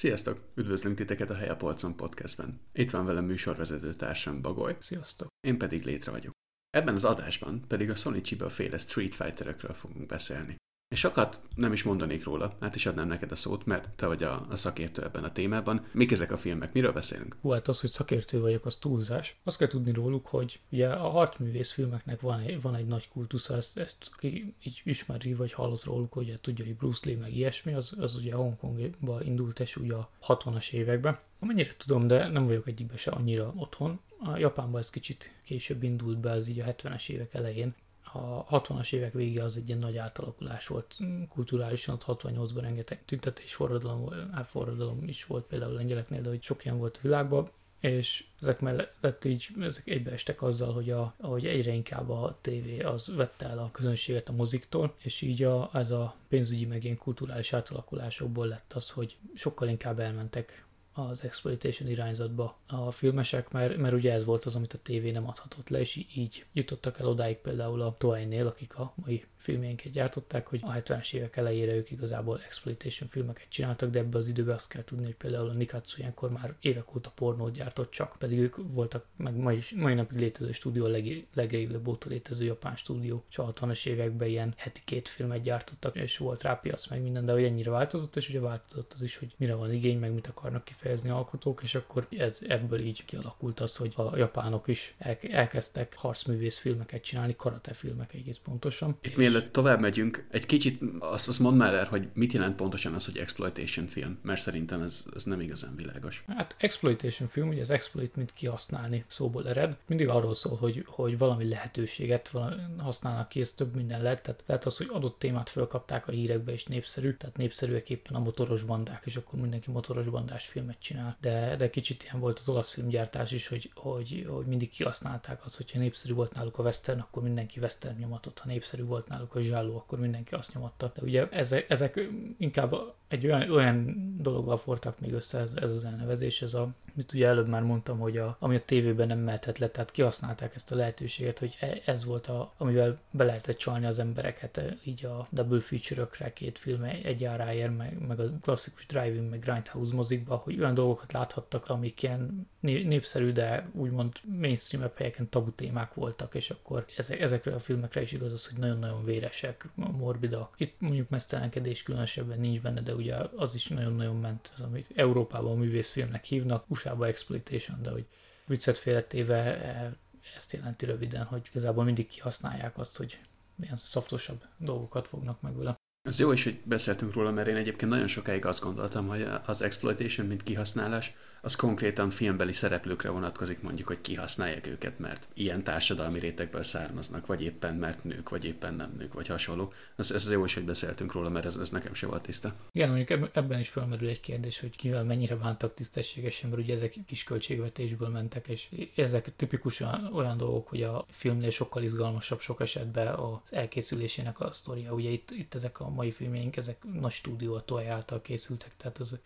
[0.00, 0.40] Sziasztok!
[0.54, 2.60] Üdvözlünk titeket a Hely a Polcon podcastben.
[2.72, 4.76] Itt van velem műsorvezető társam Bagoly.
[4.78, 5.28] Sziasztok!
[5.40, 6.32] Én pedig Létre vagyok.
[6.70, 10.56] Ebben az adásban pedig a Sony Chiba féle Street Fighter-ökről fogunk beszélni.
[10.94, 14.22] És sokat nem is mondanék róla, hát is adnám neked a szót, mert te vagy
[14.22, 15.86] a, a szakértő ebben a témában.
[15.92, 16.72] Mik ezek a filmek?
[16.72, 17.36] Miről beszélünk?
[17.40, 19.36] Hú, hát az, hogy szakértő vagyok, az túlzás.
[19.44, 23.78] Azt kell tudni róluk, hogy ugye a harcművész filmeknek van van egy nagy kultusza, ezt,
[23.78, 27.96] ezt aki így ismeri, vagy hallott róluk, hogy tudja, hogy Bruce Lee meg ilyesmi, az,
[27.98, 31.18] az ugye Hongkongba indult, és ugye a 60-as években.
[31.38, 34.00] Amennyire tudom, de nem vagyok egyikbe se annyira otthon.
[34.24, 37.74] A Japánban ez kicsit később indult be, az így a 70-es évek elején
[38.12, 40.96] a 60-as évek vége az egy ilyen nagy átalakulás volt
[41.28, 44.08] kulturálisan, ott 68-ban rengeteg tüntetés, forradalom,
[44.44, 47.50] forradalom is volt például lengyeleknél, de hogy sok ilyen volt a világban,
[47.80, 53.14] és ezek mellett így ezek egybeestek azzal, hogy, a, hogy egyre inkább a tévé az
[53.14, 57.52] vette el a közönséget a moziktól, és így a, ez a pénzügyi meg ilyen kulturális
[57.52, 60.64] átalakulásokból lett az, hogy sokkal inkább elmentek
[61.08, 65.28] az exploitation irányzatba a filmesek, mert, mert ugye ez volt az, amit a tévé nem
[65.28, 70.46] adhatott le, és így jutottak el odáig például a Toei-nél, akik a mai filmjeinket gyártották,
[70.46, 74.68] hogy a 70-es évek elejére ők igazából exploitation filmeket csináltak, de ebbe az időben azt
[74.68, 78.56] kell tudni, hogy például a Nikatsu ilyenkor már évek óta pornót gyártott csak, pedig ők
[78.56, 83.52] voltak, meg mai, mai napig létező stúdió, a leg, óta létező japán stúdió, és a
[83.52, 87.44] 60-as években ilyen heti két filmet gyártottak, és volt rá piac, meg minden, de hogy
[87.44, 90.89] ennyire változott, és ugye változott az is, hogy mire van igény, meg mit akarnak kifejezni
[91.08, 96.58] alkotók, és akkor ez ebből így kialakult az, hogy a japánok is el, elkezdtek harcművész
[96.58, 98.98] filmeket csinálni, karate filmek egész pontosan.
[99.00, 102.94] Itt mielőtt tovább megyünk, egy kicsit azt, azt mondd már el, hogy mit jelent pontosan
[102.94, 106.24] az, hogy exploitation film, mert szerintem ez, ez nem igazán világos.
[106.26, 111.18] Hát exploitation film, ugye az exploit, mint kihasználni szóból ered, mindig arról szól, hogy, hogy
[111.18, 115.50] valami lehetőséget valami használnak ki, ez több minden lehet, tehát lehet az, hogy adott témát
[115.50, 120.08] fölkapták a hírekbe és népszerű, tehát népszerűek éppen a motoros bandák, és akkor mindenki motoros
[120.08, 121.16] bandás filmet csinál.
[121.20, 125.56] De, de kicsit ilyen volt az olasz filmgyártás is, hogy, hogy, hogy mindig kihasználták azt,
[125.56, 129.40] hogyha népszerű volt náluk a western, akkor mindenki western nyomatott, ha népszerű volt náluk a
[129.40, 130.92] zsálló, akkor mindenki azt nyomatta.
[130.94, 132.00] De ugye ezek, ezek
[132.38, 132.74] inkább
[133.10, 137.26] egy olyan, olyan dologgal fortak még össze ez, ez az elnevezés, ez a, mit ugye
[137.26, 140.76] előbb már mondtam, hogy a, ami a tévében nem mehetett le, tehát kihasználták ezt a
[140.76, 145.28] lehetőséget, hogy e, ez volt a, amivel be lehetett csalni az embereket, e, így a
[145.30, 150.58] double feature-ökre két film egy áráért, meg, meg a klasszikus driving, meg grindhouse mozikba, hogy
[150.58, 156.86] olyan dolgokat láthattak, amik ilyen népszerű, de úgymond mainstream helyeken tabu témák voltak, és akkor
[156.96, 160.54] ezek, ezekre a filmekre is igaz az, hogy nagyon-nagyon véresek, morbidak.
[160.56, 165.58] Itt mondjuk mesztelenkedés különösebben nincs benne, de ugye az is nagyon-nagyon ment, az, amit Európában
[165.58, 168.06] művészfilmnek hívnak, USA-ba exploitation, de hogy
[168.46, 169.96] viccet félretéve e,
[170.36, 173.20] ezt jelenti röviden, hogy igazából mindig kihasználják azt, hogy
[173.54, 175.76] milyen szoftosabb dolgokat fognak meg vele.
[176.02, 179.62] Ez jó is, hogy beszéltünk róla, mert én egyébként nagyon sokáig azt gondoltam, hogy az
[179.62, 186.18] exploitation, mint kihasználás, az konkrétan filmbeli szereplőkre vonatkozik, mondjuk, hogy kihasználják őket, mert ilyen társadalmi
[186.18, 189.72] rétegből származnak, vagy éppen mert nők, vagy éppen nem nők, vagy hasonló.
[189.96, 192.54] Ez, ez jó is, hogy beszéltünk róla, mert ez, ez nekem se volt tiszta.
[192.72, 196.94] Igen, mondjuk ebben is felmerül egy kérdés, hogy kivel mennyire bántak tisztességesen, mert ugye ezek
[197.06, 203.14] kis költségvetésből mentek, és ezek tipikusan olyan dolgok, hogy a filmnél sokkal izgalmasabb sok esetben
[203.14, 204.92] az elkészülésének a sztoria.
[204.92, 209.18] Ugye itt, itt ezek a mai filmjeink, ezek nagy stúdió a által készültek, tehát az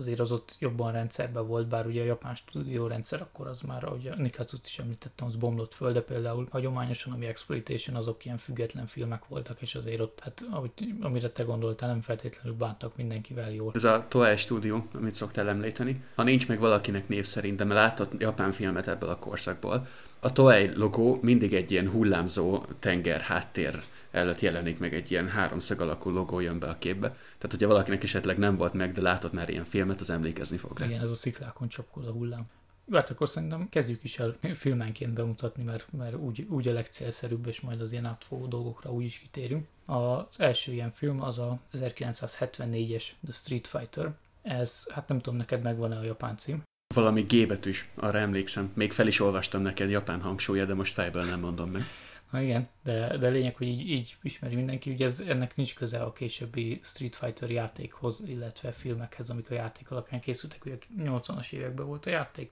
[0.00, 3.84] azért az ott jobban rendszerben volt, bár ugye a japán stúdió rendszer akkor az már,
[3.84, 8.36] ahogy a Nikatsu-t is említettem, az bomlott föl, de például hagyományosan, ami Exploitation, azok ilyen
[8.36, 10.70] független filmek voltak, és azért ott, hát ahogy,
[11.00, 13.72] amire te gondoltál, nem feltétlenül bántak mindenkivel jól.
[13.74, 18.20] Ez a Toei stúdió, amit szoktál említeni, ha nincs meg valakinek név szerint, de látott
[18.20, 19.86] japán filmet ebből a korszakból,
[20.20, 23.78] a Toei logó mindig egy ilyen hullámzó tenger háttér
[24.10, 27.08] előtt jelenik meg egy ilyen háromszög alakú logó jön be a képbe.
[27.08, 30.78] Tehát, hogyha valakinek esetleg nem volt meg, de látott már ilyen filmet, az emlékezni fog
[30.78, 30.86] rá.
[30.86, 32.48] Igen, ez a sziklákon csapkod a hullám.
[32.84, 37.46] Jó, hát akkor szerintem kezdjük is el filmenként bemutatni, mert, mert úgy, úgy a legcélszerűbb,
[37.46, 39.66] és majd az ilyen átfogó dolgokra úgy is kitérünk.
[39.86, 44.14] Az első ilyen film az a 1974-es The Street Fighter.
[44.42, 46.62] Ez, hát nem tudom, neked megvan-e a japán cím?
[46.94, 48.72] Valami G betűs, arra emlékszem.
[48.74, 51.82] Még fel is olvastam neked japán hangsúlya, de most fejből nem mondom meg.
[52.30, 55.98] Ha igen, de, de lényeg, hogy így, így ismeri mindenki, ugye ez, ennek nincs köze
[55.98, 61.52] a későbbi Street Fighter játékhoz, illetve filmekhez, amik a játék alapján készültek, ugye a 80-as
[61.52, 62.50] években volt a játék,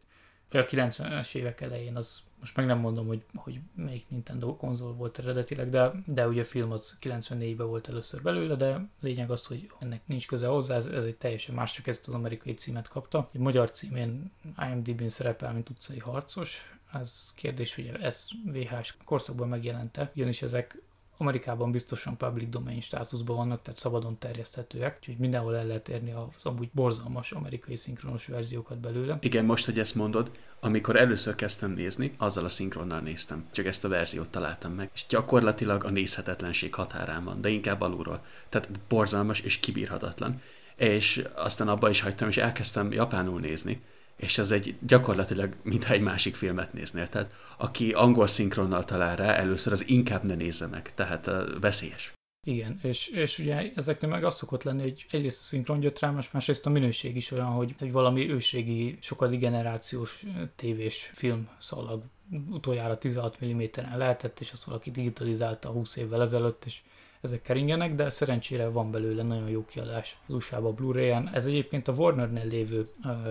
[0.50, 4.92] vagy a 90-es évek elején, az most meg nem mondom, hogy, hogy melyik Nintendo konzol
[4.92, 9.46] volt eredetileg, de, de ugye a film az 94-ben volt először belőle, de lényeg az,
[9.46, 12.88] hogy ennek nincs köze hozzá, ez, ez egy teljesen más, csak ezt az amerikai címet
[12.88, 13.28] kapta.
[13.32, 14.30] Egy magyar címén
[14.70, 20.82] IMDb-n szerepel, mint utcai harcos, ez kérdés, hogy ez VHS korszakban megjelente, ugyanis ezek
[21.20, 26.44] Amerikában biztosan public domain státuszban vannak, tehát szabadon terjeszthetőek, úgyhogy mindenhol el lehet érni az
[26.44, 29.18] amúgy borzalmas amerikai szinkronos verziókat belőle.
[29.20, 30.30] Igen, most, hogy ezt mondod,
[30.60, 33.46] amikor először kezdtem nézni, azzal a szinkronnal néztem.
[33.50, 34.90] Csak ezt a verziót találtam meg.
[34.94, 38.24] És gyakorlatilag a nézhetetlenség határán van, de inkább alulról.
[38.48, 40.42] Tehát borzalmas és kibírhatatlan.
[40.76, 43.80] És aztán abba is hagytam, és elkezdtem japánul nézni
[44.18, 47.08] és az egy gyakorlatilag mintha egy másik filmet néznél.
[47.08, 51.30] Tehát aki angol szinkronnal talál rá, először az inkább ne nézze meg, tehát
[51.60, 52.12] veszélyes.
[52.46, 56.10] Igen, és, és ugye ezeknél meg az szokott lenni, hogy egyrészt a szinkron jött rá,
[56.10, 60.24] most másrészt a minőség is olyan, hogy egy valami őségi, sokadik generációs
[60.56, 62.02] tévés film szalag
[62.50, 66.80] utoljára 16 mm-en lehetett, és azt valaki digitalizálta 20 évvel ezelőtt, és
[67.20, 71.30] ezek keringenek, de szerencsére van belőle nagyon jó kiadás az USA-ba Blu-ray-en.
[71.34, 72.88] Ez egyébként a Warner-nél lévő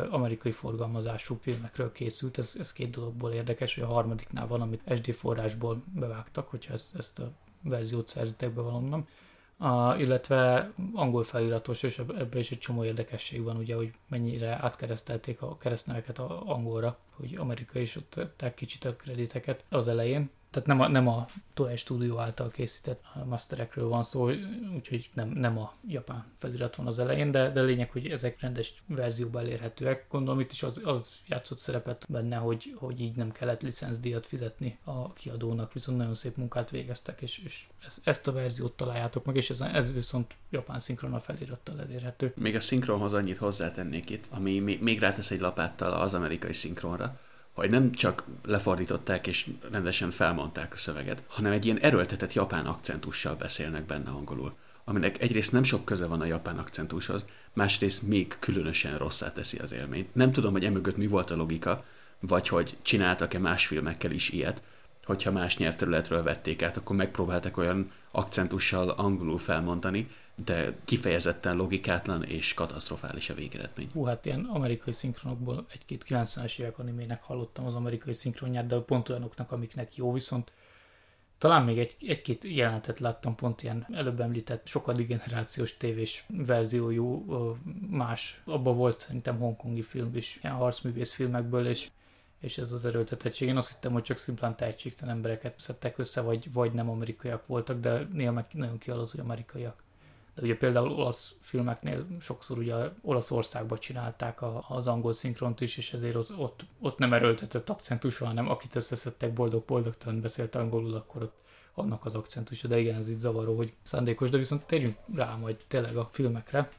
[0.10, 5.13] amerikai forgalmazású filmekről készült, ez, ez két dologból érdekes, hogy a harmadiknál van, amit SD
[5.13, 7.31] forrásból bevágtak, hogyha ezt, ezt a
[7.62, 9.07] verziót szerzitek be valonnan.
[9.60, 15.42] Uh, illetve angol feliratos, és ebben is egy csomó érdekesség van, ugye, hogy mennyire átkeresztelték
[15.42, 20.68] a keresztneveket a angolra, hogy Amerika is ott tettek kicsit a krediteket az elején, tehát
[20.68, 24.30] nem a, nem a Toei Studio által készített masterekről van szó,
[24.76, 28.84] úgyhogy nem, nem a japán felirat van az elején, de, de lényeg, hogy ezek rendes
[28.88, 30.06] verzióban elérhetőek.
[30.10, 34.78] Gondolom itt is az, az játszott szerepet benne, hogy, hogy így nem kellett licencdíjat fizetni
[34.84, 37.68] a kiadónak, viszont nagyon szép munkát végeztek, és, és
[38.04, 42.34] ezt, a verziót találjátok meg, és ez, ez viszont japán szinkron a felirattal elérhető.
[42.36, 47.20] Még a szinkronhoz annyit hozzátennék itt, ami még rátesz egy lapáttal az amerikai szinkronra,
[47.57, 53.36] hogy nem csak lefordították és rendesen felmondták a szöveget, hanem egy ilyen erőltetett japán akcentussal
[53.36, 58.98] beszélnek benne angolul, aminek egyrészt nem sok köze van a japán akcentushoz, másrészt még különösen
[58.98, 60.15] rosszá teszi az élményt.
[60.15, 61.83] Nem tudom, hogy emögött mi volt a logika,
[62.19, 64.62] vagy hogy csináltak-e más filmekkel is ilyet,
[65.06, 70.07] hogyha más nyelvterületről vették át, akkor megpróbáltak olyan akcentussal angolul felmondani,
[70.45, 73.89] de kifejezetten logikátlan és katasztrofális a végeredmény.
[73.94, 79.10] Hú, hát ilyen amerikai szinkronokból egy-két 90-es évek animének hallottam az amerikai szinkronját, de pont
[79.10, 80.51] olyanoknak, amiknek jó, viszont
[81.38, 87.25] talán még egy, egy-két jelenetet láttam, pont ilyen előbb említett sokadik generációs tévés verziójú
[87.89, 88.42] más.
[88.45, 91.89] Abban volt szerintem hongkongi film is, ilyen harcművész filmekből, és
[92.39, 93.48] és ez az erőltetettség.
[93.48, 97.80] Én azt hittem, hogy csak szimplán tehetségtelen embereket szedtek össze, vagy, vagy nem amerikaiak voltak,
[97.80, 99.84] de néha meg nagyon kiadott, hogy amerikaiak.
[100.38, 105.94] De ugye például olasz filmeknél sokszor ugye Olaszországban csinálták a, az angol szinkront is, és
[105.94, 111.22] ezért ott, ott, ott nem erőltetett akcentus van, hanem akit összeszedtek boldog-boldogtalan beszélt angolul, akkor
[111.22, 115.36] ott annak az akcentusa, de igen, ez itt zavaró, hogy szándékos, de viszont térjünk rá
[115.36, 116.69] majd tényleg a filmekre.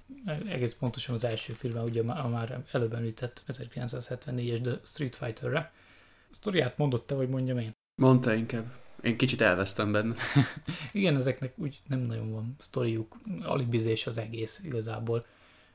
[0.49, 5.72] Egész pontosan az első filmre, ugye a már előbb említett 1974-es The Street Fighter-re.
[6.31, 7.72] A sztoriát mondott te, vagy mondjam én?
[7.94, 8.67] Mondta inkább.
[9.02, 10.14] Én kicsit elvesztem benne.
[10.93, 15.24] Igen, ezeknek úgy nem nagyon van sztoriuk, alibizés az egész igazából.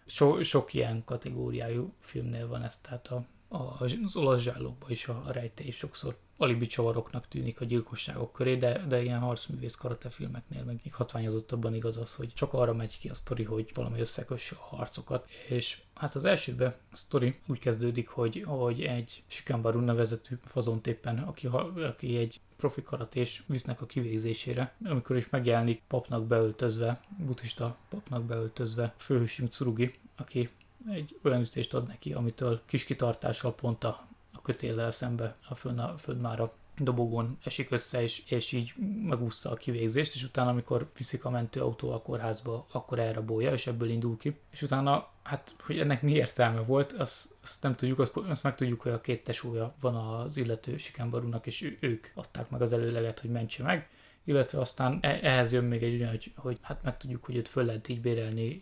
[0.05, 5.23] So, sok ilyen kategóriájú filmnél van ez, tehát a, a, az olasz zsállókban is a,
[5.25, 10.63] a rejtély sokszor alibi csavaroknak tűnik a gyilkosságok köré, de, de ilyen harcművész karate filmeknél
[10.63, 14.55] meg még hatványozottabban igaz az, hogy csak arra megy ki a sztori, hogy valami összekösse
[14.59, 15.29] a harcokat.
[15.47, 21.19] És hát az elsőben a sztori úgy kezdődik, hogy, hogy egy Shikambaru nevezetű fazont éppen,
[21.19, 28.23] aki, aki egy profi karatés visznek a kivégzésére, amikor is megjelenik papnak beöltözve, buddhista papnak
[28.23, 30.49] beöltözve főhősünk Tsurugi, aki
[30.89, 34.07] egy olyan ütést ad neki, amitől kis kitartással pont a
[34.43, 38.73] kötéllel szembe a fönn, a fönn már a dobogón esik össze, és, és így
[39.03, 43.89] megúszza a kivégzést, és utána, amikor viszik a mentőautó a kórházba, akkor elrabolja, és ebből
[43.89, 44.39] indul ki.
[44.51, 48.55] És utána, hát, hogy ennek mi értelme volt, azt, azt nem tudjuk, azt, azt meg
[48.55, 53.19] tudjuk, hogy a két tesója van az illető Sikámbarúnak, és ők adták meg az előleget,
[53.19, 53.89] hogy mentse meg,
[54.23, 57.65] illetve aztán e- ehhez jön még egy olyan, hogy, hogy hát megtudjuk, hogy őt föl
[57.65, 58.61] lehet így bérelni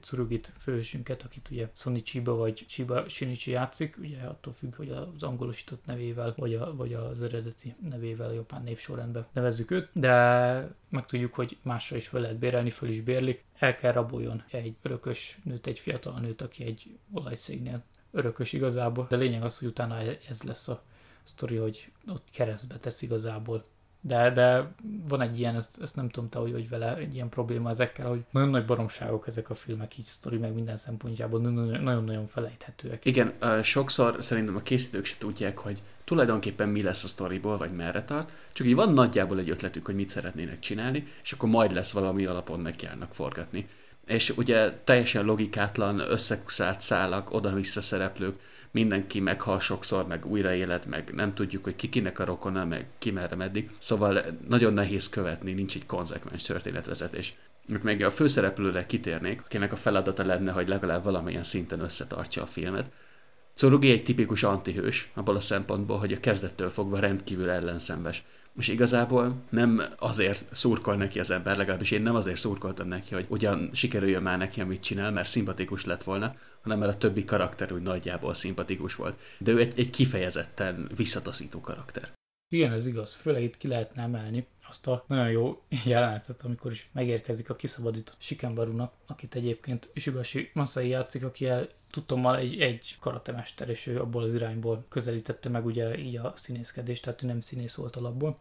[0.00, 5.22] Tsurugit főhősünket, akit ugye Sony Chiba vagy Chiba Shinichi játszik, ugye attól függ, hogy az
[5.22, 11.34] angolosított nevével, vagy, a, vagy az eredeti nevével a japán névsorrendben nevezzük őt, de megtudjuk,
[11.34, 15.66] hogy másra is föl lehet bérelni, föl is bérlik, el kell raboljon egy örökös nőt,
[15.66, 20.68] egy fiatal nőt, aki egy olajcégnél örökös igazából, de lényeg az, hogy utána ez lesz
[20.68, 20.82] a
[21.22, 23.64] sztori, hogy ott keresztbe tesz igazából
[24.04, 24.72] De, de
[25.08, 28.08] van egy ilyen, ezt, ezt nem tudom te, hogy, hogy vele egy ilyen probléma ezekkel,
[28.08, 33.04] hogy nagyon nagy baromságok ezek a filmek, így sztori meg minden szempontjából nagyon-nagyon felejthetőek.
[33.04, 33.32] Igen,
[33.62, 38.32] sokszor szerintem a készítők se tudják, hogy tulajdonképpen mi lesz a sztoriból, vagy merre tart,
[38.52, 42.24] csak így van nagyjából egy ötletük, hogy mit szeretnének csinálni, és akkor majd lesz valami
[42.24, 43.68] alapon nekiállnak forgatni.
[44.06, 48.40] És ugye teljesen logikátlan, összekuszált szálak, oda-vissza szereplők,
[48.72, 53.10] mindenki meghal sokszor, meg újraélet, meg nem tudjuk, hogy ki kinek a rokona, meg ki
[53.10, 53.70] merre meddig.
[53.78, 57.34] Szóval nagyon nehéz követni, nincs egy konzekvens történetvezetés.
[57.82, 62.90] Még a főszereplőre kitérnék, akinek a feladata lenne, hogy legalább valamilyen szinten összetartja a filmet.
[63.54, 68.24] Tsurugi egy tipikus antihős, abból a szempontból, hogy a kezdettől fogva rendkívül ellenszenves.
[68.58, 73.26] És igazából nem azért szurkol neki az ember, legalábbis én nem azért szurkoltam neki, hogy
[73.28, 77.72] ugyan sikerüljön már neki, amit csinál, mert szimpatikus lett volna, hanem mert a többi karakter
[77.72, 79.20] úgy nagyjából szimpatikus volt.
[79.38, 82.12] De ő egy, egy kifejezetten visszataszító karakter.
[82.48, 83.12] Igen, ez igaz.
[83.12, 88.16] Főleg itt ki lehetne emelni azt a nagyon jó jelenetet, amikor is megérkezik a kiszabadított
[88.18, 94.22] Shikenbarunak, akit egyébként Ishibashi Masai játszik, aki el tudtommal egy, egy karatemester, és ő abból
[94.22, 98.38] az irányból közelítette meg ugye így a színészkedést, tehát ő nem színész volt alapból.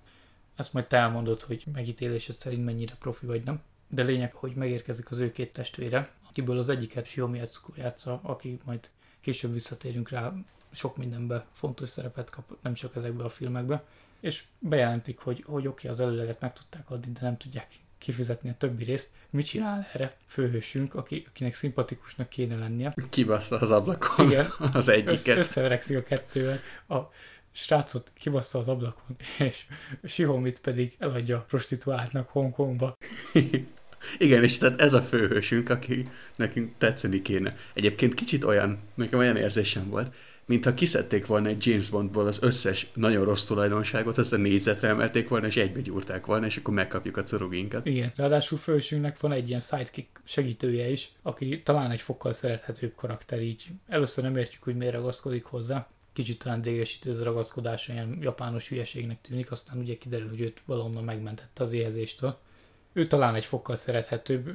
[0.56, 3.62] Ezt majd te elmondod, hogy megítélésed szerint mennyire profi vagy nem.
[3.88, 8.60] De lényeg, hogy megérkezik az ő két testvére, akiből az egyiket Shiomi Etsuko játsza, aki
[8.64, 8.90] majd
[9.22, 10.34] később visszatérünk rá,
[10.72, 13.84] sok mindenbe fontos szerepet kap, nem csak ezekbe a filmekbe,
[14.20, 18.50] és bejelentik, hogy, hogy oké, okay, az előleget meg tudták adni, de nem tudják kifizetni
[18.50, 19.10] a többi részt.
[19.30, 22.94] Mit csinál erre főhősünk, aki, akinek szimpatikusnak kéne lennie?
[23.10, 25.12] Kibassza az ablakon Igen, az egyiket.
[25.18, 26.60] Össze, összeverekszik a kettővel.
[26.88, 26.98] A
[27.52, 29.16] srácot kibassza az ablakon,
[29.50, 29.66] és
[30.04, 32.94] Sihomit pedig eladja prostituáltnak Hongkongba.
[34.18, 36.06] Igen, és tehát ez a főhősünk, aki
[36.36, 37.56] nekünk tetszeni kéne.
[37.74, 40.16] Egyébként kicsit olyan, nekem olyan érzésem volt,
[40.52, 45.30] mintha kiszedték volna egy James Bondból az összes nagyon rossz tulajdonságot, azt a négyzetre emelték
[45.30, 47.86] volna, és egybe gyúrták volna, és akkor megkapjuk a curuginkat.
[47.86, 53.42] Igen, ráadásul fősünknek van egy ilyen sidekick segítője is, aki talán egy fokkal szerethetőbb karakter,
[53.42, 58.18] így először nem értjük, hogy miért ragaszkodik hozzá, kicsit talán dégesítő ez a ragaszkodás, ilyen
[58.22, 62.38] japános hülyeségnek tűnik, aztán ugye kiderül, hogy őt valahonnan megmentette az éhezéstől.
[62.94, 64.50] Ő talán egy fokkal szerethetőbb,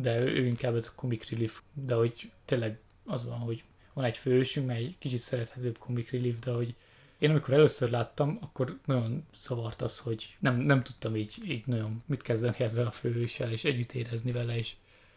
[0.00, 4.16] de ő inkább ez a comic relief, de hogy tényleg az van, hogy van egy
[4.16, 6.74] fősünk, mely egy kicsit szerethetőbb comic relief, de hogy
[7.18, 12.02] én amikor először láttam, akkor nagyon zavart az, hogy nem, nem tudtam így, így nagyon
[12.06, 14.72] mit kezdeni ezzel a főhőssel, és együtt érezni vele, és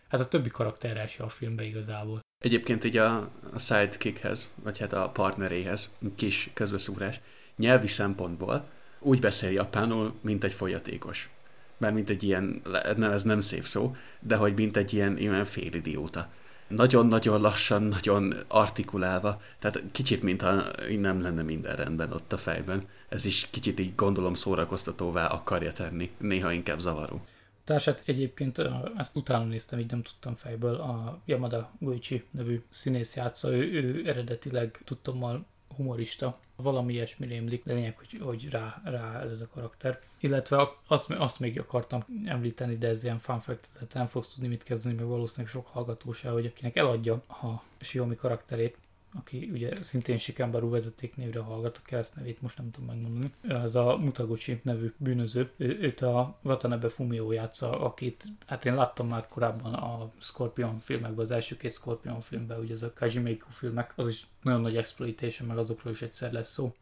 [0.07, 2.19] hát a többi karakterrel se a filmbe igazából.
[2.43, 3.17] Egyébként így a,
[3.53, 7.19] a sidekickhez, vagy hát a partneréhez, kis közbeszúrás,
[7.55, 11.29] nyelvi szempontból úgy beszél japánul, mint egy folyatékos.
[11.77, 12.61] Mert mint egy ilyen,
[12.95, 16.31] nem, ez nem szép szó, de hogy mint egy ilyen, ilyen félidióta
[16.75, 20.63] nagyon-nagyon lassan, nagyon artikulálva, tehát kicsit, mintha
[20.99, 22.87] nem lenne minden rendben ott a fejben.
[23.09, 27.21] Ez is kicsit így gondolom szórakoztatóvá akarja tenni, néha inkább zavaró.
[27.63, 28.61] Társát egyébként
[28.97, 34.07] ezt utána néztem, így nem tudtam fejből, a Yamada Goichi nevű színész játsza, ő, ő
[34.07, 40.01] eredetileg tudtommal humorista, valami ilyesmi rémlik, de lényeg, hogy, hogy rá, rá ez a karakter.
[40.19, 44.47] Illetve azt, azt még akartam említeni, de ez ilyen fun fact, tehát nem fogsz tudni
[44.47, 48.77] mit kezdeni, meg valószínűleg sok hallgató hogy akinek eladja a Xiaomi karakterét,
[49.13, 53.33] aki ugye szintén Sikambaru vezeték névre hallgat, a keresztnevét most nem tudom megmondani.
[53.47, 55.51] Ez a Mutaguchi nevű bűnöző.
[55.57, 61.23] Ő, őt a Watanabe Fumio játsza, akit hát én láttam már korábban a Scorpion filmekben,
[61.23, 65.47] az első két Scorpion filmben, ugye ez a Kajimeiko filmek, az is nagyon nagy exploitation,
[65.47, 66.75] meg azokról is egyszer lesz szó.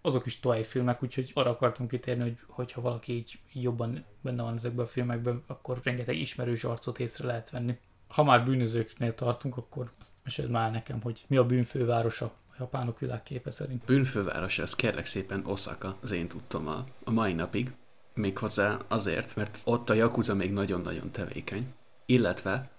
[0.00, 4.54] Azok is toai filmek, úgyhogy arra akartam kitérni, hogy hogyha valaki így jobban benne van
[4.54, 9.90] ezekben a filmekben, akkor rengeteg ismerős arcot észre lehet venni ha már bűnözőknél tartunk, akkor
[10.00, 13.84] azt meséld már nekem, hogy mi a bűnfővárosa a japánok világképe szerint.
[13.84, 17.72] Bűnfővárosa, az kérlek szépen Osaka, az én tudtom a, a mai napig.
[18.14, 21.74] Méghozzá azért, mert ott a Yakuza még nagyon-nagyon tevékeny.
[22.06, 22.70] Illetve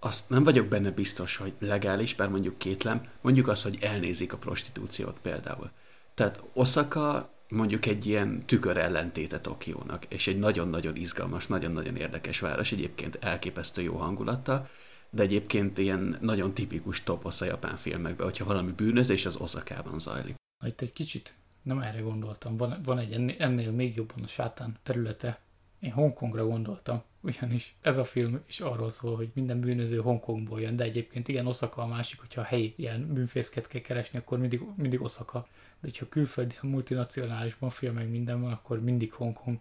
[0.00, 4.36] azt nem vagyok benne biztos, hogy legális, bár mondjuk kétlem, mondjuk az, hogy elnézik a
[4.36, 5.70] prostitúciót például.
[6.14, 12.72] Tehát Osaka mondjuk egy ilyen tükör ellentéte Tokiónak, és egy nagyon-nagyon izgalmas, nagyon-nagyon érdekes város,
[12.72, 14.68] egyébként elképesztő jó hangulattal,
[15.10, 20.34] de egyébként ilyen nagyon tipikus toposz a japán filmekben, hogyha valami bűnözés, az Oszakában zajlik.
[20.64, 24.76] Itt egy kicsit nem erre gondoltam, van, van egy ennél, ennél még jobban a sátán
[24.82, 25.38] területe.
[25.80, 30.76] Én Hongkongra gondoltam, ugyanis ez a film is arról szól, hogy minden bűnöző Hongkongból jön,
[30.76, 34.60] de egyébként igen, Oszaka a másik, hogyha a helyi ilyen bűnfészket kell keresni, akkor mindig,
[34.76, 35.46] mindig Oszaka
[35.84, 39.58] de hogyha külföldi, multinacionális maffia meg minden van, akkor mindig Hongkong.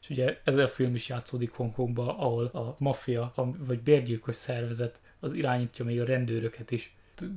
[0.00, 5.32] És ugye ez a film is játszódik Hongkongba, ahol a maffia, vagy bérgyilkos szervezet az
[5.34, 6.94] irányítja még a rendőröket is.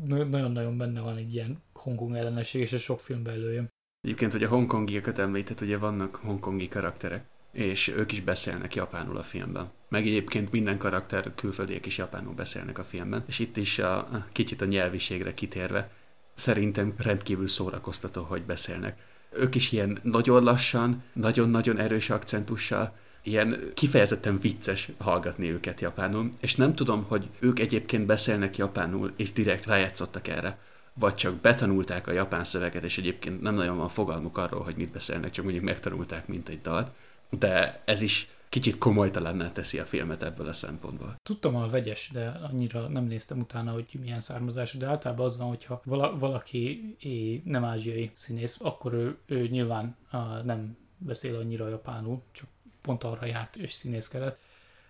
[0.07, 3.67] Nagyon-nagyon benne van egy ilyen Hongkong ellenesség, és a sok filmben előjön.
[4.01, 9.23] Egyébként, hogy a hongkongiakat említett, ugye vannak hongkongi karakterek, és ők is beszélnek japánul a
[9.23, 9.71] filmben.
[9.89, 14.27] Meg egyébként minden karakter, külföldiek is japánul beszélnek a filmben, és itt is a, a
[14.31, 15.89] kicsit a nyelviségre kitérve,
[16.35, 18.97] szerintem rendkívül szórakoztató, hogy beszélnek.
[19.31, 26.55] Ők is ilyen nagyon lassan, nagyon-nagyon erős akcentussal, ilyen kifejezetten vicces hallgatni őket japánul, és
[26.55, 30.57] nem tudom, hogy ők egyébként beszélnek japánul, és direkt rájátszottak erre,
[30.93, 34.91] vagy csak betanulták a japán szöveget, és egyébként nem nagyon van fogalmuk arról, hogy mit
[34.91, 36.91] beszélnek, csak mondjuk megtanulták, mint egy dalt,
[37.29, 41.15] de ez is kicsit komolytalanná teszi a filmet ebből a szempontból.
[41.23, 45.47] Tudtam a vegyes, de annyira nem néztem utána, hogy milyen származású, de általában az van,
[45.47, 46.95] hogyha vala, valaki
[47.43, 49.95] nem ázsiai színész, akkor ő, ő nyilván
[50.43, 52.47] nem beszél annyira japánul, csak
[52.81, 54.39] pont arra járt és színészkedett,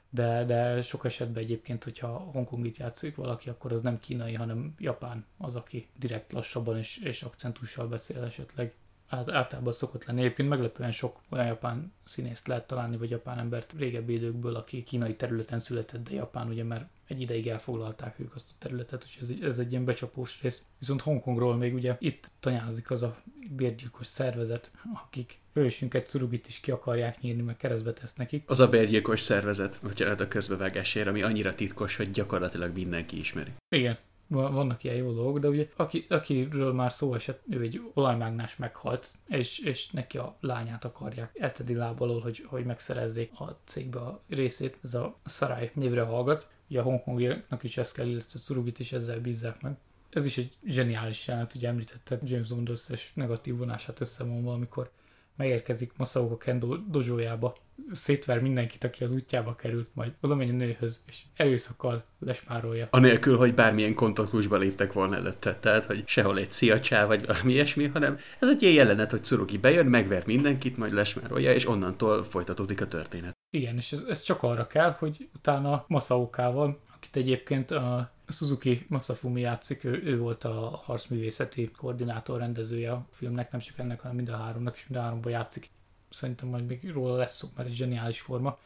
[0.10, 5.26] de, de sok esetben egyébként, hogyha Hongkongit játszik valaki, akkor az nem kínai, hanem japán
[5.38, 8.74] az, aki direkt lassabban és, és akcentussal beszél esetleg.
[9.08, 10.20] Át, általában szokott lenni.
[10.20, 15.16] Egyébként meglepően sok olyan japán színészt lehet találni, vagy japán embert régebbi időkből, aki kínai
[15.16, 19.30] területen született, de japán ugye, mert egy ideig elfoglalták ők azt a területet, úgyhogy ez,
[19.30, 20.62] egy, ez egy ilyen becsapós rész.
[20.80, 23.16] Viszont Hongkongról még ugye itt tanyázik az a
[23.50, 24.72] bérgyilkos szervezet,
[25.06, 28.44] akik hősünket, Curugit is ki akarják nyírni, meg keresztbe tesz nekik.
[28.50, 33.52] Az a bérgyilkos szervezet, bocsánat a közbevágásért, ami annyira titkos, hogy gyakorlatilag mindenki ismeri.
[33.76, 33.98] Igen,
[34.28, 39.12] vannak ilyen jó dolgok, de ugye aki, akiről már szó esett, ő egy olajmágnás meghalt,
[39.28, 44.78] és, és neki a lányát akarják eltedi lábalól, hogy, hogy megszerezzék a cégbe a részét,
[44.84, 49.20] ez a Sarai névre hallgat, ugye a Hongkongiaknak is ezt kell, illetve Surugit is ezzel
[49.20, 49.78] bízzák meg.
[50.10, 54.92] Ez is egy zseniális jelenet, ugye említette James Bond összes negatív vonását összevonva, amikor
[55.36, 57.56] megérkezik Masaoka Kendo dojójába,
[57.92, 62.88] szétver mindenkit, aki az útjába került, majd oda megy a nőhöz, és erőszakkal lesmárolja.
[62.90, 67.86] Anélkül, hogy bármilyen kontaktusba léptek volna előtte, tehát, hogy sehol egy sziacsá, vagy valami ilyesmi,
[67.86, 72.82] hanem ez egy ilyen jelenet, hogy Tsurugi bejön, megver mindenkit, majd lesmárolja, és onnantól folytatódik
[72.82, 73.34] a történet.
[73.50, 79.42] Igen, és ez, ez csak arra kell, hogy utána Masaokával, akit egyébként a Suzuki Masafumi
[79.42, 84.30] játszik, ő, ő volt a harcművészeti koordinátor, rendezője a filmnek, nem csak ennek, hanem mind
[84.30, 85.70] a háromnak, és mind a háromban játszik.
[86.10, 88.58] Szerintem majd még róla lesz szó, mert egy zseniális forma.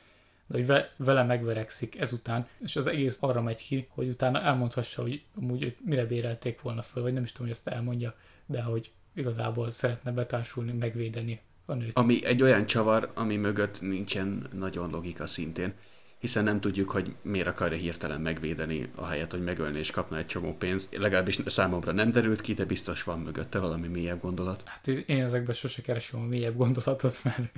[0.47, 5.01] De hogy ve, vele megverekszik ezután, és az egész arra megy ki, hogy utána elmondhassa,
[5.01, 8.91] hogy amúgy mire bérelték volna föl, vagy nem is tudom, hogy ezt elmondja, de hogy
[9.13, 11.91] igazából szeretne betársulni, megvédeni a nőt.
[11.93, 15.73] Ami egy olyan csavar, ami mögött nincsen nagyon logika szintén
[16.19, 20.25] hiszen nem tudjuk, hogy miért akarja hirtelen megvédeni, a helyet, hogy megölni és kapna egy
[20.25, 20.97] csomó pénzt.
[20.97, 24.63] Legalábbis számomra nem derült ki, de biztos van mögötte valami mélyebb gondolat.
[24.65, 27.51] Hát én ezekben sose keresem a mélyebb gondolatot, mert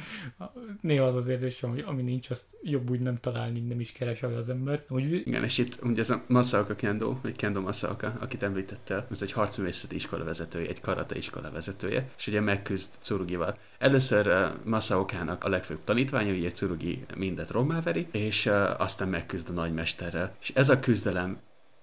[0.82, 4.24] néha az az érzésem, hogy ami nincs, azt jobb úgy nem találni, nem is keres
[4.24, 4.84] az ember.
[4.90, 5.14] Úgy...
[5.14, 9.32] Igen, és itt ugye ez a Masaoka Kendo, vagy Kendo Masaoka, akit említettél, ez egy
[9.32, 13.58] harcművészeti iskola vezetője, egy karate iskola vezetője, és ugye megküzd Tsurugival.
[13.78, 20.36] Először uh, Masaokának a legfőbb tanítványa, ugye Tsurugi mindet rommáveri, és aztán megküzd a nagymesterrel.
[20.42, 21.38] És ez a küzdelem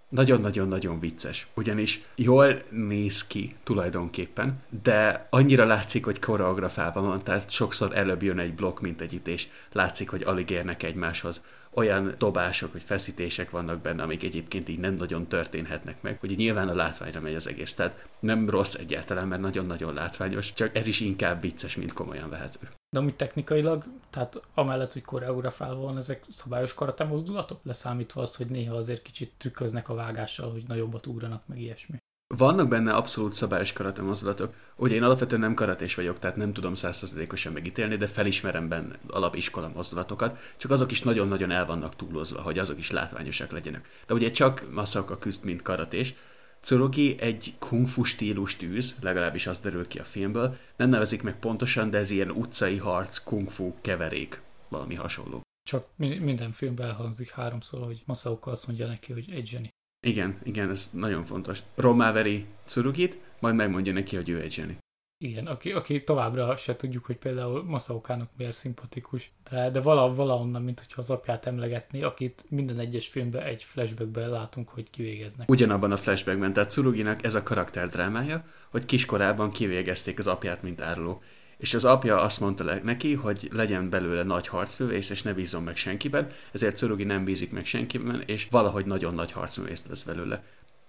[0.08, 7.96] nagyon-nagyon-nagyon vicces, ugyanis jól néz ki tulajdonképpen, de annyira látszik, hogy koreografálva van, tehát sokszor
[7.96, 12.82] előbb jön egy blokk, mint egy és látszik, hogy alig érnek egymáshoz olyan dobások, vagy
[12.82, 17.34] feszítések vannak benne, amik egyébként így nem nagyon történhetnek meg, hogy nyilván a látványra megy
[17.34, 17.74] az egész.
[17.74, 22.68] Tehát nem rossz egyáltalán, mert nagyon-nagyon látványos, csak ez is inkább vicces, mint komolyan vehető.
[22.90, 28.46] De amúgy technikailag, tehát amellett, hogy koreografálva van, ezek szabályos karate mozdulatok, leszámítva azt, hogy
[28.46, 31.96] néha azért kicsit trükköznek a vágással, hogy nagyobbat ugranak, meg ilyesmi.
[32.36, 34.54] Vannak benne abszolút szabályos karate mozdulatok.
[34.76, 39.68] Ugye én alapvetően nem karatés vagyok, tehát nem tudom százszerzadékosan megítélni, de felismerem benne alapiskola
[39.74, 43.88] mozdulatokat, csak azok is nagyon-nagyon el vannak túlozva, hogy azok is látványosak legyenek.
[44.06, 46.14] De ugye csak Masaka küzd, mint karatés,
[46.60, 50.56] Tsurugi egy kung fu stílus tűz, legalábbis az derül ki a filmből.
[50.76, 55.40] Nem nevezik meg pontosan, de ez ilyen utcai harc, kung fu keverék, valami hasonló.
[55.62, 59.76] Csak minden filmben elhangzik háromszor, hogy Masaoka azt mondja neki, hogy egy zseni.
[60.06, 61.62] Igen, igen, ez nagyon fontos.
[61.74, 64.78] Rommá veri Tsurugit, majd megmondja neki, hogy ő egy zseni.
[65.24, 70.62] Igen, aki, aki továbbra se tudjuk, hogy például Masaokának miért szimpatikus, de, de vala, valahonnan,
[70.62, 75.50] mint hogyha az apját emlegetni, akit minden egyes filmben egy flashbackben látunk, hogy kivégeznek.
[75.50, 81.22] Ugyanabban a flashbackben, tehát Tsuruginak ez a karakterdrámája, hogy kiskorában kivégezték az apját, mint áruló
[81.58, 85.76] és az apja azt mondta neki, hogy legyen belőle nagy harcfővész, és ne bízzon meg
[85.76, 90.42] senkiben, ezért Szurugi nem bízik meg senkiben, és valahogy nagyon nagy harcművész lesz belőle.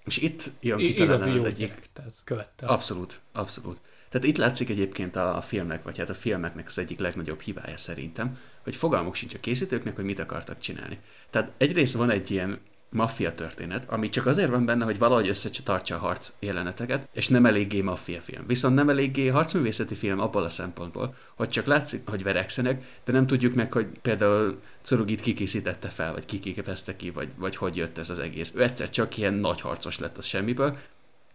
[0.06, 1.68] És itt jön ki talán az egyik...
[1.68, 2.66] Gyerek, tehát követte.
[2.66, 3.80] Abszolút, abszolút.
[4.10, 8.38] Tehát itt látszik egyébként a filmnek, vagy hát a filmeknek az egyik legnagyobb hibája szerintem,
[8.64, 11.00] hogy fogalmuk sincs a készítőknek, hogy mit akartak csinálni.
[11.30, 15.96] Tehát egyrészt van egy ilyen maffia történet, ami csak azért van benne, hogy valahogy összetartja
[15.96, 18.44] a harc jeleneteket, és nem eléggé maffia film.
[18.48, 23.28] Viszont nem eléggé harcművészeti film abból a szempontból, hogy csak látszik, hogy verekszenek, de nem
[23.28, 28.10] tudjuk meg, hogy például Corugit kikészítette fel, vagy kiképezte ki, vagy, vagy hogy jött ez
[28.10, 28.54] az egész.
[28.56, 30.78] Ő egyszer csak ilyen nagy harcos lett az semmiből,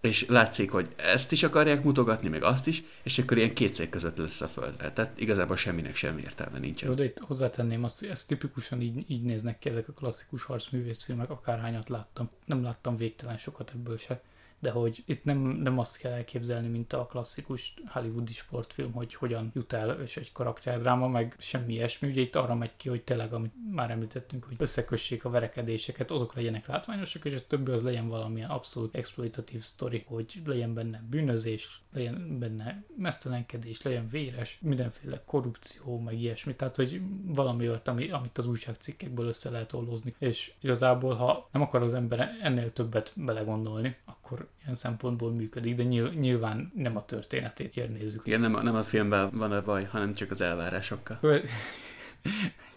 [0.04, 3.88] és látszik, hogy ezt is akarják mutogatni, meg azt is, és akkor ilyen két cég
[3.88, 4.92] között lesz a földre.
[4.92, 6.88] Tehát igazából semminek semmi értelme nincsen.
[6.88, 10.44] Jó, de itt hozzátenném azt, hogy ez tipikusan így, így néznek ki ezek a klasszikus
[10.44, 12.28] harcművészfilmek, akárhányat láttam.
[12.44, 14.20] Nem láttam végtelen sokat ebből se
[14.64, 19.50] de hogy itt nem, nem azt kell elképzelni, mint a klasszikus hollywoodi sportfilm, hogy hogyan
[19.54, 22.08] jut el és egy karakterdráma, meg semmi ilyesmi.
[22.08, 26.34] Ugye itt arra megy ki, hogy tényleg, amit már említettünk, hogy összekössék a verekedéseket, azok
[26.34, 31.82] legyenek látványosak, és a többi az legyen valamilyen abszolút exploitatív sztori, hogy legyen benne bűnözés,
[31.92, 36.56] legyen benne mesztelenkedés, legyen véres, mindenféle korrupció, meg ilyesmi.
[36.56, 40.14] Tehát, hogy valami olyat, ami, amit az újságcikkekből össze lehet ollózni.
[40.18, 45.82] És igazából, ha nem akar az ember ennél többet belegondolni, akkor ilyen szempontból működik, de
[45.82, 48.26] nyilván nem a történetét nézzük.
[48.26, 51.18] Igen, nem a, nem a filmben van a baj, hanem csak az elvárásokkal.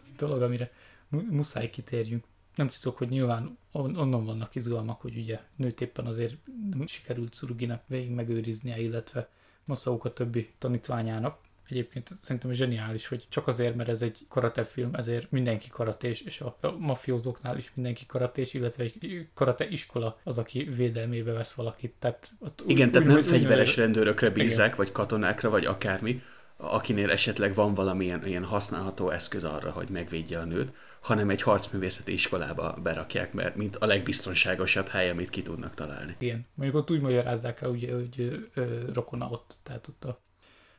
[0.03, 0.71] Ez dolog, amire
[1.09, 2.25] muszáj kitérjünk.
[2.55, 6.35] Nem titok, hogy nyilván onnan vannak izgalmak, hogy ugye nőtt éppen azért
[6.71, 9.29] nem sikerült Suruginak végig megőriznie, illetve
[9.65, 14.93] Masauk a többi tanítványának, Egyébként szerintem zseniális, hogy csak azért, mert ez egy karate film,
[14.93, 20.37] ezért mindenki karatés, és a, a mafiózóknál is mindenki karatés, illetve egy karate iskola az,
[20.37, 21.93] aki védelmébe vesz valakit.
[21.99, 24.77] Tehát ott Igen, úgy, tehát úgy, nem úgy, fegyveres úgy, rendőrökre bízzák, igen.
[24.77, 26.21] vagy katonákra, vagy akármi,
[26.57, 32.13] akinél esetleg van valamilyen ilyen használható eszköz arra, hogy megvédje a nőt, hanem egy harcművészeti
[32.13, 36.15] iskolába berakják, mert mint a legbiztonságosabb hely, amit ki tudnak találni.
[36.19, 36.45] Igen.
[36.53, 40.19] Mondjuk ott úgy magyarázzák el, ugye, hogy ö, rokona ott, tehát ott a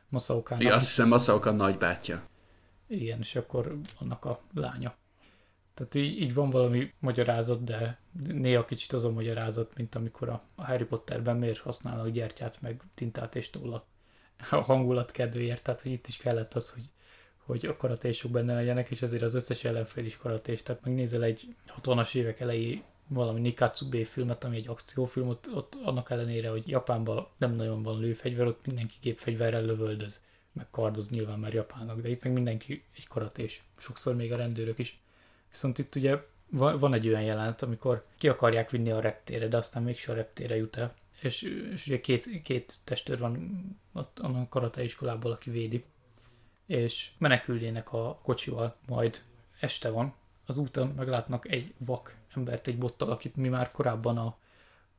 [0.09, 0.63] Masaokának.
[0.63, 2.27] Ja, azt hiszem Masaoka nagybátyja.
[2.87, 4.95] Igen, és akkor annak a lánya.
[5.73, 10.41] Tehát így, így van valami magyarázat, de néha kicsit az a magyarázat, mint amikor a,
[10.55, 13.85] Harry Potterben miért használnak gyertyát, meg tintát és tollat
[14.51, 16.83] a hangulat kedvéért, tehát hogy itt is kellett az, hogy,
[17.45, 20.63] hogy a karatésok benne legyenek, és ezért az összes ellenfél is karatés.
[20.63, 25.75] Tehát megnézel egy 60-as évek elejé valami Nikatsu B filmet, ami egy akciófilm, ott, ott
[25.83, 31.39] annak ellenére, hogy Japánban nem nagyon van lőfegyver, ott mindenki gépfegyverrel lövöldöz, meg kardoz nyilván
[31.39, 35.01] már japánok, de itt meg mindenki egy karatés, sokszor még a rendőrök is.
[35.49, 36.17] Viszont itt ugye
[36.51, 40.55] van egy olyan jelenet, amikor ki akarják vinni a reptére, de aztán mégse a reptére
[40.55, 40.93] jut el.
[41.21, 41.41] És,
[41.73, 43.61] és ugye két, két testőr van
[43.93, 45.83] ott a karate iskolából, aki védi.
[46.65, 49.21] És menekülnének a kocsival, majd
[49.59, 50.13] este van,
[50.45, 54.37] az úton meglátnak egy vak embert egy bottal, akit mi már korábban a,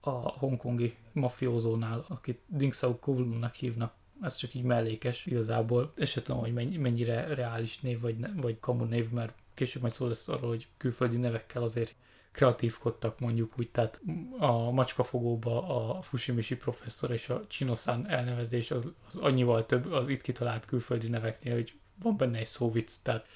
[0.00, 6.22] a hongkongi mafiózónál, akit Ding Sao Kowloonnak hívnak, ez csak így mellékes igazából, és sem
[6.22, 10.48] tudom, hogy mennyire reális név, vagy, vagy kamu név, mert később majd szó lesz arról,
[10.48, 11.94] hogy külföldi nevekkel azért
[12.32, 14.00] kreatívkodtak mondjuk úgy, tehát
[14.38, 20.20] a macskafogóba a Fushimishi professzor és a Chinosan elnevezés az, az annyival több az itt
[20.20, 23.26] kitalált külföldi neveknél, hogy van benne egy szóvic, tehát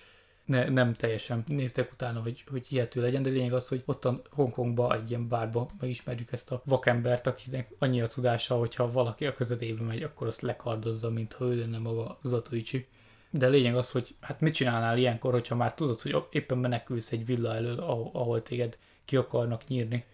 [0.45, 4.95] ne, nem teljesen néztek utána, hogy, hogy hihető legyen, de lényeg az, hogy ottan Hongkongba,
[4.95, 9.83] egy ilyen bárba megismerjük ezt a vakembert, akinek annyi a tudása, hogyha valaki a közedébe
[9.83, 12.87] megy, akkor azt lekardozza, mintha ő lenne maga Zatoichi.
[13.31, 17.27] De lényeg az, hogy hát mit csinálnál ilyenkor, hogyha már tudod, hogy éppen menekülsz egy
[17.27, 17.79] villa elől,
[18.13, 20.05] ahol téged ki akarnak nyírni,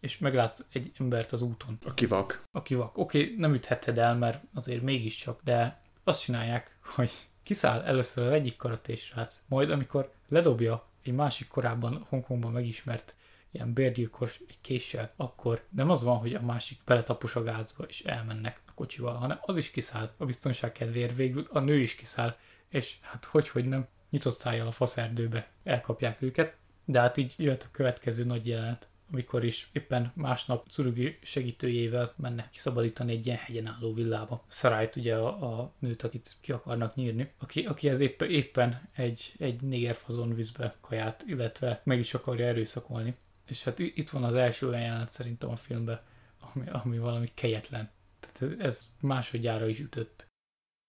[0.00, 1.78] és meglátsz egy embert az úton.
[1.82, 2.42] Aki vak.
[2.52, 2.98] Aki vak.
[2.98, 7.10] Oké, okay, nem ütheted el, mert azért mégiscsak, de azt csinálják, hogy
[7.42, 13.14] kiszáll először az egyik karatés srác, majd amikor ledobja egy másik korábban Hongkongban megismert
[13.50, 18.02] ilyen bérgyilkos egy késsel, akkor nem az van, hogy a másik beletapos a gázba és
[18.02, 22.36] elmennek a kocsival, hanem az is kiszáll a biztonság kedvéért végül, a nő is kiszáll,
[22.68, 27.62] és hát hogy, hogy nem nyitott szájjal a faszerdőbe elkapják őket, de hát így jött
[27.62, 33.66] a következő nagy jelenet, amikor is éppen másnap Curugi segítőjével mennek kiszabadítani egy ilyen hegyen
[33.66, 34.44] álló villába.
[34.48, 39.32] Szarájt ugye a, a nőt, akit ki akarnak nyírni, aki, aki ez épp, éppen egy,
[39.38, 43.14] egy négerfazon vízbe kaját, illetve meg is akarja erőszakolni.
[43.48, 46.00] És hát itt van az első olyan jelenet szerintem a filmben,
[46.40, 47.90] ami, ami valami kegyetlen.
[48.20, 50.26] Tehát ez másodjára is ütött.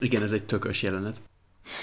[0.03, 1.21] Igen, ez egy tökös jelenet,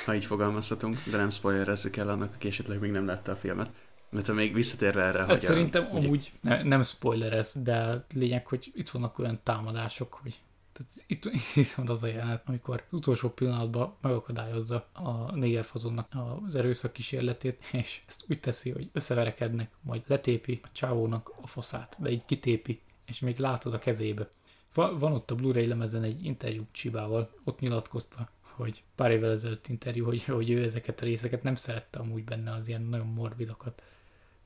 [0.05, 3.71] ha így fogalmazhatunk, de nem spoilerezzük el annak, aki esetleg még nem látta a filmet.
[4.11, 5.39] Mert ha még visszatérve erre, hogy...
[5.39, 10.41] Szerintem a, amúgy ne, nem spoiler ez, de lényeg, hogy itt vannak olyan támadások, hogy
[10.79, 11.25] tehát itt,
[11.65, 16.13] itt van az a jelenet, amikor az utolsó pillanatban megakadályozza a négerfazonnak
[16.47, 21.97] az erőszak kísérletét, és ezt úgy teszi, hogy összeverekednek, majd letépi a csávónak a faszát,
[22.01, 24.29] de így kitépi, és még látod a kezébe.
[24.75, 29.69] Va, van ott a Blu-ray lemezen egy interjú Csibával, ott nyilatkozta, hogy pár évvel ezelőtt
[29.69, 33.83] interjú, hogy, hogy ő ezeket a részeket nem szerette amúgy benne az ilyen nagyon morbidokat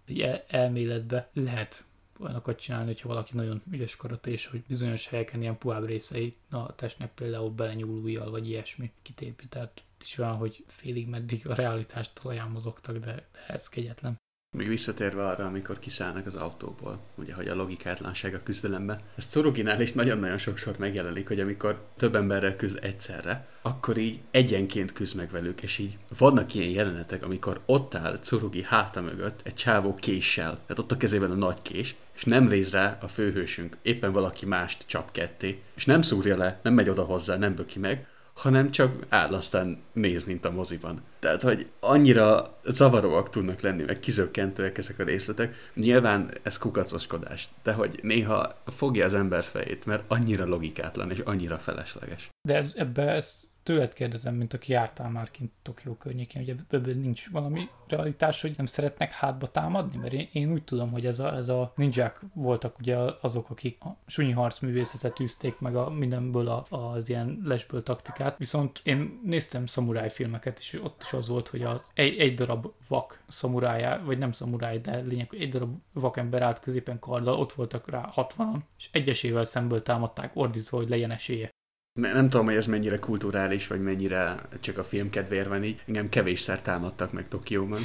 [0.07, 1.85] el- elméletbe lehet
[2.19, 7.15] olyanokat csinálni, hogyha valaki nagyon ügyes karatés, hogy bizonyos helyeken ilyen puhább részei a testnek
[7.15, 9.47] például belenyúl ujjal, vagy ilyesmi kitépi.
[9.47, 14.21] Tehát is olyan, hogy félig meddig a realitást talaján mozogtak, de, de ez kegyetlen.
[14.57, 19.01] Még visszatérve arra, amikor kiszállnak az autóból, ugye, hogy a logikátlanság a küzdelemben.
[19.17, 24.93] Ez Curuginál is nagyon-nagyon sokszor megjelenik, hogy amikor több emberrel küzd egyszerre, akkor így egyenként
[24.93, 29.55] küzd meg velük, és így vannak ilyen jelenetek, amikor ott áll Curugi háta mögött egy
[29.55, 33.77] csávó késsel, tehát ott a kezében a nagy kés, és nem réz rá a főhősünk,
[33.83, 37.79] éppen valaki mást csap ketté, és nem szúrja le, nem megy oda hozzá, nem böki
[37.79, 41.03] meg, hanem csak áll aztán néz, mint a moziban.
[41.18, 45.71] Tehát, hogy annyira zavaróak tudnak lenni, meg kizökkentőek ezek a részletek.
[45.75, 51.59] Nyilván ez kukacoskodás, de hogy néha fogja az ember fejét, mert annyira logikátlan és annyira
[51.59, 52.29] felesleges.
[52.49, 57.31] De ebbe ez tőled kérdezem, mint aki jártál már kint Tokió környékén, hogy ebből nincs
[57.31, 59.96] valami realitás, hogy nem szeretnek hátba támadni?
[59.96, 63.81] Mert én, én úgy tudom, hogy ez a, ez a ninják voltak ugye azok, akik
[63.81, 69.66] a sunyi harcművészetet űzték meg a mindenből a, az ilyen lesből taktikát, viszont én néztem
[69.66, 74.18] szamuráj filmeket, és ott is az volt, hogy az egy, egy darab vak szamurája, vagy
[74.18, 78.88] nem szamuráj, de lényeg, egy darab vakember állt középen karddal, ott voltak rá 60 és
[78.92, 81.51] egyesével szemből támadták ordítva, hogy legyen esélye.
[82.00, 85.83] Nem tudom, hogy ez mennyire kulturális, vagy mennyire csak a film kedvéért van így.
[85.87, 87.81] Engem kevésszer támadtak meg Tokióban.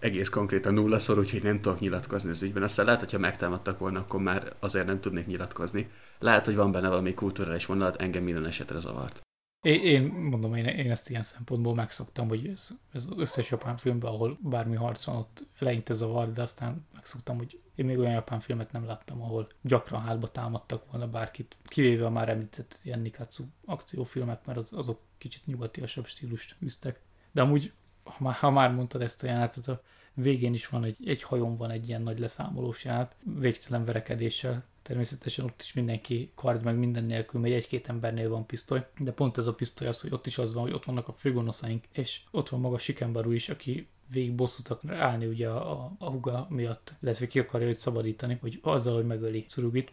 [0.00, 2.62] Egész konkrétan nullaszor, úgyhogy nem tudok nyilatkozni az ügyben.
[2.62, 5.90] Aztán lehet, hogyha megtámadtak volna, akkor már azért nem tudnék nyilatkozni.
[6.18, 9.20] Lehet, hogy van benne valami kulturális vonalat, engem minden esetre zavart.
[9.62, 13.76] Én, én mondom, én, én ezt ilyen szempontból megszoktam, hogy ez, ez az összes japán
[13.76, 18.12] filmben, ahol bármi harc van, ott eleinte zavar, de aztán megszoktam, hogy én még olyan
[18.12, 23.00] japán filmet nem láttam, ahol gyakran hátba támadtak volna bárkit, kivéve a már említett ilyen
[23.00, 27.00] Nikatsu akciófilmek, mert az, azok kicsit nyugatiasabb stílust űztek.
[27.32, 27.72] De amúgy,
[28.04, 29.82] ha már, ha már mondtad ezt a jelenetet, a
[30.14, 35.44] végén is van egy, egy hajón van egy ilyen nagy leszámolós jelenet, végtelen verekedéssel, Természetesen
[35.44, 39.46] ott is mindenki kard meg minden nélkül, mert egy-két embernél van pisztoly, de pont ez
[39.46, 42.48] a pisztoly az, hogy ott is az van, hogy ott vannak a főgonoszaink, és ott
[42.48, 46.94] van maga Sikenbaru is, aki végig bosszút akar állni ugye a, a, a huga miatt,
[47.02, 49.92] illetve ki akarja őt szabadítani, hogy azzal, hogy megöli Surugit.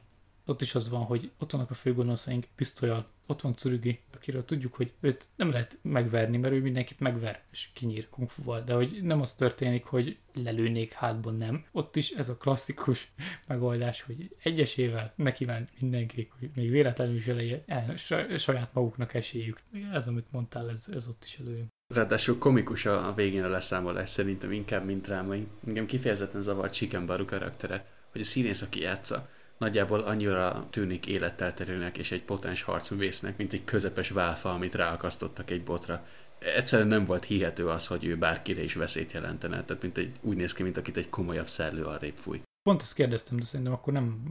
[0.50, 4.76] Ott is az van, hogy ott vannak a főgonoszaink pisztolyal, ott van Tsurugi, akiről tudjuk,
[4.76, 9.22] hogy őt nem lehet megverni, mert ő mindenkit megver, és kinyír kungfuval, de hogy nem
[9.22, 11.66] az történik, hogy lelőnék hátban, nem.
[11.72, 13.12] Ott is ez a klasszikus
[13.48, 17.96] megoldás, hogy egyesével neki van mindenki, hogy még véletlenül is eleje, el,
[18.38, 19.60] saját maguknak esélyük.
[19.94, 21.68] Ez, amit mondtál, ez, ez ott is előjön.
[21.94, 25.48] Ráadásul komikus a végén a leszámolás szerintem inkább, mint drámai.
[25.68, 29.30] Engem kifejezetten zavart Chicken karaktere, hogy a színész, aki játsza,
[29.60, 35.64] nagyjából annyira tűnik élettelterőnek és egy potens harcművésznek, mint egy közepes válfa, amit ráakasztottak egy
[35.64, 36.06] botra.
[36.40, 40.36] Egyszerűen nem volt hihető az, hogy ő bárkire is veszélyt jelentene, tehát mint egy, úgy
[40.36, 42.42] néz ki, mint akit egy komolyabb szellő arrébb fúj.
[42.62, 44.24] Pont ezt kérdeztem, de szerintem akkor nem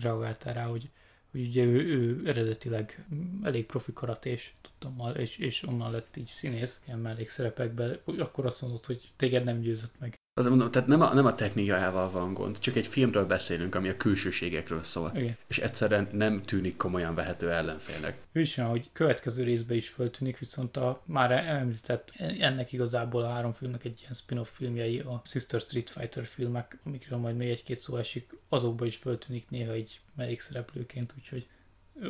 [0.00, 0.90] reagáltál rá, hogy,
[1.30, 3.06] hogy ugye ő, ő eredetileg
[3.42, 8.84] elég profi karatés, tudtam, és, és onnan lett így színész ilyen mellékszerepekben, akkor azt mondod,
[8.84, 10.14] hogy téged nem győzött meg.
[10.38, 13.88] Azért mondom, tehát nem a, nem a technikájával van gond, csak egy filmről beszélünk, ami
[13.88, 15.12] a külsőségekről szól.
[15.14, 15.36] Igen.
[15.46, 18.18] És egyszerűen nem tűnik komolyan vehető ellenfélnek.
[18.34, 23.84] Olyan, hogy következő részben is föltűnik, viszont a már említett ennek igazából a három filmnek
[23.84, 28.38] egy ilyen spin-off filmjei, a Sister Street Fighter filmek, amikről majd még egy-két szó esik,
[28.48, 31.46] azokban is föltűnik néha egy mellékszereplőként, úgyhogy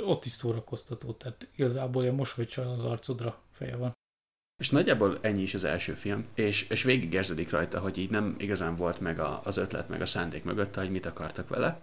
[0.06, 3.94] ott is szórakoztató, tehát igazából ilyen mosolycsal az arcodra feje van.
[4.58, 8.34] És nagyjából ennyi is az első film, és, és végig érződik rajta, hogy így nem
[8.38, 11.80] igazán volt meg a, az ötlet, meg a szándék mögött, hogy mit akartak vele.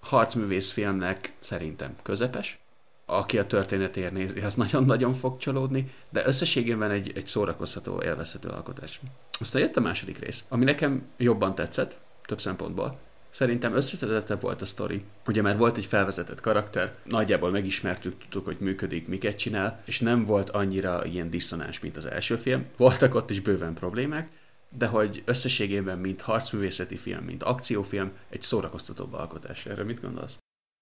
[0.00, 2.58] Harcművész filmnek szerintem közepes,
[3.06, 9.00] aki a történetért nézi, az nagyon-nagyon fog csalódni, de összességében egy, egy szórakoztató, élvezhető alkotás.
[9.40, 12.98] Aztán jött a második rész, ami nekem jobban tetszett, több szempontból.
[13.30, 15.04] Szerintem összeszedettebb volt a sztori.
[15.26, 20.24] Ugye már volt egy felvezetett karakter, nagyjából megismertük, tudtuk, hogy működik, miket csinál, és nem
[20.24, 22.66] volt annyira ilyen diszonáns, mint az első film.
[22.76, 24.30] Voltak ott is bőven problémák,
[24.78, 29.66] de hogy összességében, mint harcművészeti film, mint akciófilm, egy szórakoztatóbb alkotás.
[29.66, 30.38] Erre mit gondolsz?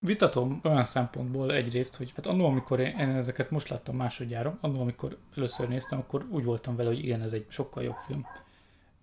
[0.07, 5.17] Vitatom olyan szempontból egyrészt, hogy hát annól, amikor én ezeket most láttam másodjára, annól, amikor
[5.37, 8.27] először néztem, akkor úgy voltam vele, hogy igen, ez egy sokkal jobb film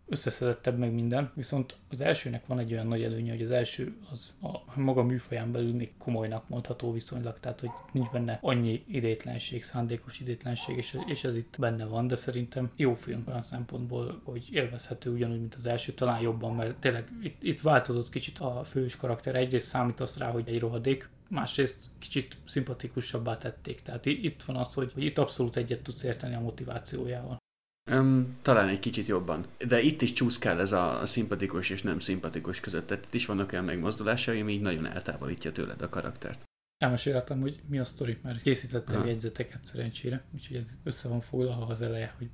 [0.08, 4.38] összeszedettebb meg minden, viszont az elsőnek van egy olyan nagy előnye, hogy az első az
[4.42, 10.20] a maga műfaján belül még komolynak mondható viszonylag, tehát hogy nincs benne annyi idétlenség, szándékos
[10.20, 15.12] idétlenség, és, és ez itt benne van, de szerintem jó film olyan szempontból, hogy élvezhető
[15.12, 19.36] ugyanúgy, mint az első, talán jobban, mert tényleg itt, itt változott kicsit a fős karakter.
[19.36, 23.82] Egyrészt számítasz rá, hogy egy rohadék, másrészt kicsit szimpatikusabbá tették.
[23.82, 27.44] Tehát itt van az, hogy, hogy itt abszolút egyet tudsz érteni a motivációjával.
[27.92, 29.46] Um, talán egy kicsit jobban.
[29.68, 32.88] De itt is csúszkál ez a, a szimpatikus és nem szimpatikus között.
[32.88, 36.44] Tehát itt is vannak olyan megmozdulásai, ami így nagyon eltávolítja tőled a karaktert.
[36.78, 39.08] Elmeséltem, hogy mi a sztori, mert készítettem ha.
[39.08, 42.30] jegyzeteket szerencsére, úgyhogy ez össze van foglalva az eleje, hogy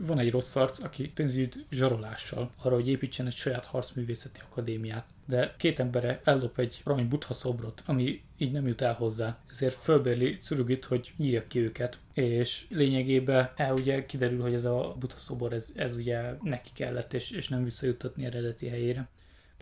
[0.00, 5.06] van egy rossz arc, aki pénzügyi zsarolással arra, hogy építsen egy saját harcművészeti akadémiát.
[5.26, 9.38] De két embere ellop egy valami buddha szobrot, ami így nem jut el hozzá.
[9.50, 11.98] Ezért fölbérli Curugit, hogy nyírja ki őket.
[12.12, 17.30] És lényegében el ugye kiderül, hogy ez a szobor, ez, ez ugye neki kellett, és,
[17.30, 19.08] és nem visszajuttatni eredeti helyére.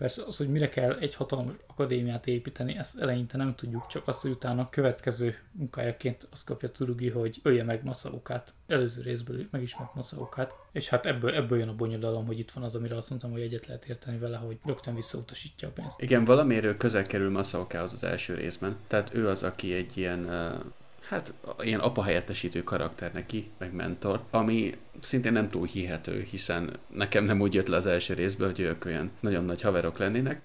[0.02, 4.22] Persze az, hogy mire kell egy hatalmas akadémiát építeni, ezt eleinte nem tudjuk, csak azt,
[4.22, 8.52] hogy utána következő munkájaként azt kapja Tsurugi, hogy ölje meg Masaokát.
[8.66, 10.52] Előző részből megismert Masaokát.
[10.72, 13.40] És hát ebből, ebből jön a bonyodalom, hogy itt van az, amire azt mondtam, hogy
[13.40, 16.00] egyet lehet érteni vele, hogy rögtön visszautasítja a pénzt.
[16.00, 18.76] Igen, valamiről közel kerül Masaokához az első részben.
[18.86, 20.64] Tehát ő az, aki egy ilyen uh
[21.12, 27.24] hát ilyen apa helyettesítő karakter neki, meg mentor, ami szintén nem túl hihető, hiszen nekem
[27.24, 30.40] nem úgy jött le az első részből, hogy ők olyan nagyon nagy haverok lennének,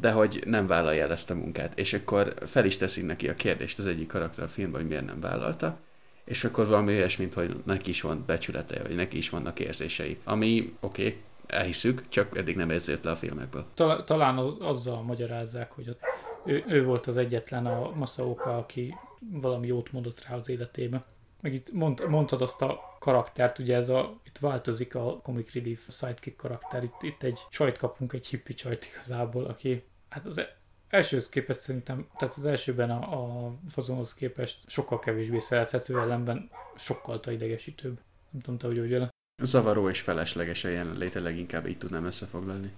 [0.00, 1.78] de hogy nem vállalja el ezt a munkát.
[1.78, 5.06] És akkor fel is teszik neki a kérdést az egyik karakter a filmben, hogy miért
[5.06, 5.78] nem vállalta,
[6.24, 10.18] és akkor valami olyasmint, hogy neki is van becsülete, vagy neki is vannak érzései.
[10.24, 13.64] Ami oké, okay, elhiszük, csak eddig nem érzett le a filmekből.
[13.74, 15.96] Tal- talán az, azzal magyarázzák, hogy
[16.44, 21.04] ő, ő volt az egyetlen a Masaoka, aki valami jót mondott rá az életébe.
[21.40, 25.88] Meg itt mond, mondtad azt a karaktert, ugye ez a, itt változik a Comic Relief
[25.88, 30.40] sidekick karakter, itt, itt egy csajt kapunk, egy hippi csajt igazából, aki hát az
[30.88, 37.20] elsőhöz képest szerintem, tehát az elsőben a, a fazonhoz képest sokkal kevésbé szerethető, ellenben sokkal
[37.26, 38.00] idegesítőbb.
[38.30, 39.10] Nem tudom, te, hogy hogy vele.
[39.42, 42.72] Zavaró és felesleges a jelenléte, leginkább így tudnám összefoglalni.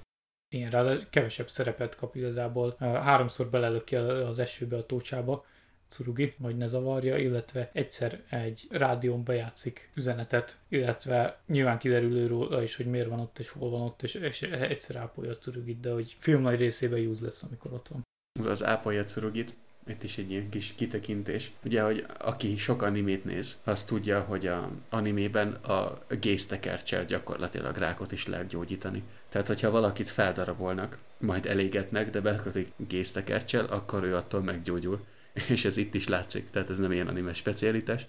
[0.54, 2.74] Igen, rá kevesebb szerepet kap igazából.
[2.78, 5.44] Háromszor belelöki az esőbe a tócsába,
[5.90, 12.76] Curugi, hogy ne zavarja, illetve egyszer egy rádión bejátszik üzenetet, illetve nyilván kiderül róla is,
[12.76, 16.16] hogy miért van ott és hol van ott, és, egyszer ápolja a Curugit, de hogy
[16.18, 18.02] film nagy részében use lesz, amikor ott van.
[18.38, 19.54] Az az ápolja Curugit,
[19.86, 21.52] itt is egy ilyen kis kitekintés.
[21.64, 28.12] Ugye, hogy aki sok animét néz, az tudja, hogy a animében a gésztekercsel gyakorlatilag rákot
[28.12, 29.02] is lehet gyógyítani.
[29.28, 35.00] Tehát, hogyha valakit feldarabolnak, majd elégetnek, de bekötik gésztekercsel, akkor ő attól meggyógyul.
[35.48, 38.06] És ez itt is látszik, tehát ez nem ilyen anime specialitás.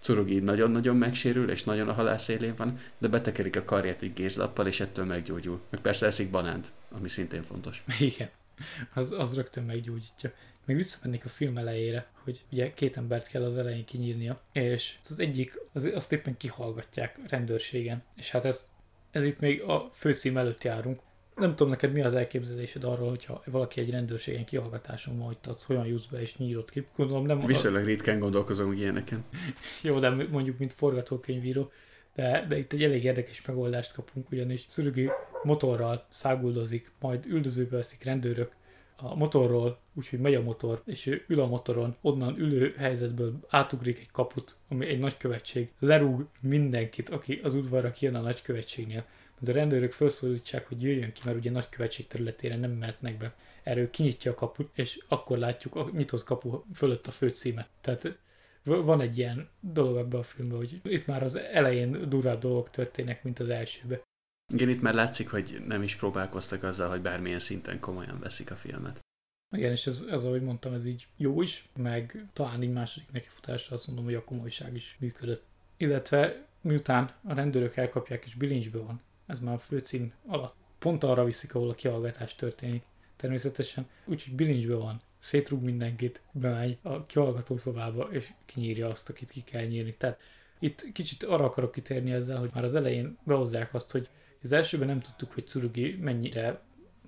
[0.00, 4.66] Curugi nagyon-nagyon megsérül, és nagyon a halál szélén van, de betekerik a karját egy gézlappal,
[4.66, 5.60] és ettől meggyógyul.
[5.70, 7.84] Meg persze eszik banánt, ami szintén fontos.
[8.00, 8.30] Igen,
[8.94, 10.32] az, az rögtön meggyógyítja.
[10.64, 15.18] Még visszamennék a film elejére, hogy ugye két embert kell az elején kinyírnia, és az
[15.18, 18.68] egyik, az, azt éppen kihallgatják rendőrségen, és hát ez,
[19.10, 21.00] ez itt még a főszím előtt járunk.
[21.36, 25.64] Nem tudom neked mi az elképzelésed arról, hogyha valaki egy rendőrségen kihallgatáson van, hogy az
[25.64, 26.86] hogyan jussz be és nyírod ki.
[26.96, 27.46] Gondolom nem...
[27.46, 29.24] Viszonylag ritkán gondolkozom ilyeneken.
[29.82, 31.70] Jó, de mondjuk mint forgatókönyvíró,
[32.14, 35.10] de, de itt egy elég érdekes megoldást kapunk, ugyanis Szürügi
[35.42, 38.52] motorral száguldozik, majd üldözőbe veszik rendőrök,
[39.02, 43.98] a motorról, úgyhogy megy a motor, és ő ül a motoron, onnan ülő helyzetből átugrik
[43.98, 49.04] egy kaput, ami egy nagykövetség, lerúg mindenkit, aki az udvarra kijön a nagykövetségnél.
[49.42, 53.34] De a rendőrök felszólítsák, hogy jöjjön ki, mert ugye nagykövetség területére nem mehetnek be.
[53.62, 57.68] Erről kinyitja a kaput, és akkor látjuk a nyitott kapu fölött a főcímet.
[57.80, 58.18] Tehát
[58.62, 63.22] van egy ilyen dolog ebben a filmben, hogy itt már az elején durvább dolgok történnek,
[63.22, 64.00] mint az elsőben.
[64.52, 68.56] Igen, itt már látszik, hogy nem is próbálkoztak azzal, hogy bármilyen szinten komolyan veszik a
[68.56, 69.00] filmet.
[69.56, 73.74] Igen, és ez, ez ahogy mondtam, ez így jó is, meg talán így második nekifutásra
[73.74, 75.44] azt mondom, hogy a komolyság is működött.
[75.76, 79.00] Illetve miután a rendőrök elkapják és bilincsbe van,
[79.32, 82.82] ez már a főcím alatt, pont arra viszik, ahol a kihallgatás történik.
[83.16, 89.42] Természetesen, úgyhogy bilincsbe van, szétrúg mindenkit, bemegy a kihallgató szobába, és kinyírja azt, akit ki
[89.42, 89.94] kell nyírni.
[89.94, 90.20] Tehát
[90.58, 94.08] itt kicsit arra akarok kitérni ezzel, hogy már az elején behozzák azt, hogy
[94.42, 96.60] az elsőben nem tudtuk, hogy Tsurugi mennyire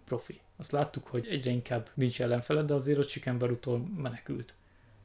[0.04, 0.40] profi.
[0.56, 3.58] Azt láttuk, hogy egyre inkább nincs ellenfele, de azért a Chicken
[3.96, 4.54] menekült.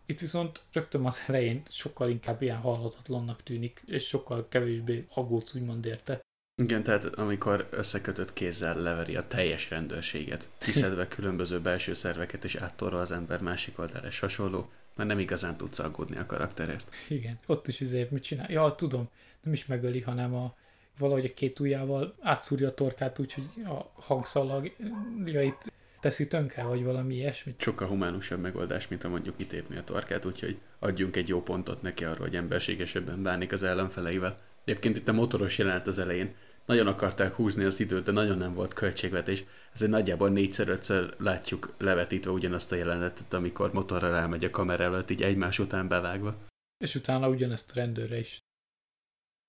[0.05, 5.85] Itt viszont rögtön az elején sokkal inkább ilyen halhatatlannak tűnik, és sokkal kevésbé aggódsz úgymond
[5.85, 6.21] érte.
[6.59, 12.99] Igen, tehát amikor összekötött kézzel leveri a teljes rendőrséget, kiszedve különböző belső szerveket és áttorva
[12.99, 16.95] az ember másik oldalára és hasonló, mert nem igazán tudsz aggódni a karakterért.
[17.07, 18.51] Igen, ott is izé mit csinál?
[18.51, 19.09] Ja, tudom,
[19.43, 20.55] nem is megöli, hanem a,
[20.97, 27.15] valahogy a két ujjával átszúrja a torkát úgy, hogy a hangszalagjait teszi tönkre, vagy valami
[27.15, 27.61] ilyesmit.
[27.61, 32.05] Sokkal humánusabb megoldás, mint a mondjuk kitépni a torkát, úgyhogy adjunk egy jó pontot neki
[32.05, 34.37] arra, hogy emberségesebben bánik az ellenfeleivel.
[34.63, 36.35] Egyébként itt a motoros jelent az elején.
[36.69, 39.43] Nagyon akarták húzni az időt, de nagyon nem volt költségvetés.
[39.73, 45.21] Ezért nagyjából négyszer-ötször látjuk levetítve ugyanazt a jelenetet, amikor motorra rámegy a kamera előtt, így
[45.21, 46.35] egymás után bevágva.
[46.77, 48.39] És utána ugyanezt a rendőrre is.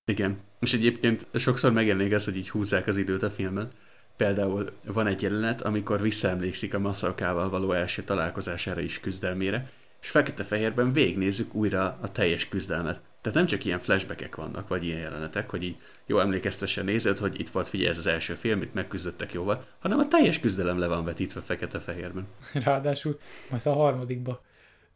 [0.05, 0.39] Igen.
[0.61, 3.71] És egyébként sokszor megjelenik ez, hogy így húzzák az időt a filmen.
[4.17, 10.93] Például van egy jelenet, amikor visszaemlékszik a Masakával való első találkozására is küzdelmére, és fekete-fehérben
[10.93, 13.01] végignézzük újra a teljes küzdelmet.
[13.21, 17.41] Tehát nem csak ilyen flashbackek vannak, vagy ilyen jelenetek, hogy így jó emlékeztessen nézed, hogy
[17.41, 20.87] itt volt, figyelj, ez az első film, itt megküzdöttek jóval, hanem a teljes küzdelem le
[20.87, 22.27] van vetítve fekete-fehérben.
[22.53, 23.19] Ráadásul
[23.51, 24.43] majd a harmadikba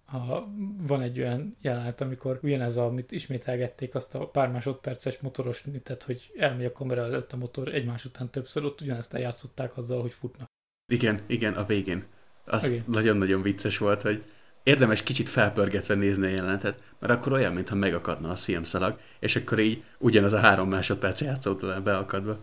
[0.06, 0.48] a,
[0.86, 6.32] van egy olyan jelenet, amikor ugyanez, amit ismételgették, azt a pár másodperces motoros tehát hogy
[6.36, 10.48] elmegy a kamera előtt a motor egymás után többször, ott ugyanezt eljátszották azzal, hogy futnak.
[10.92, 12.04] Igen, igen, a végén.
[12.44, 12.82] Az okay.
[12.86, 14.24] nagyon-nagyon vicces volt, hogy
[14.64, 19.58] érdemes kicsit felpörgetve nézni a jelenetet, mert akkor olyan, mintha megakadna az filmszalag, és akkor
[19.58, 22.38] így ugyanaz a három másodperc játszott le beakadva.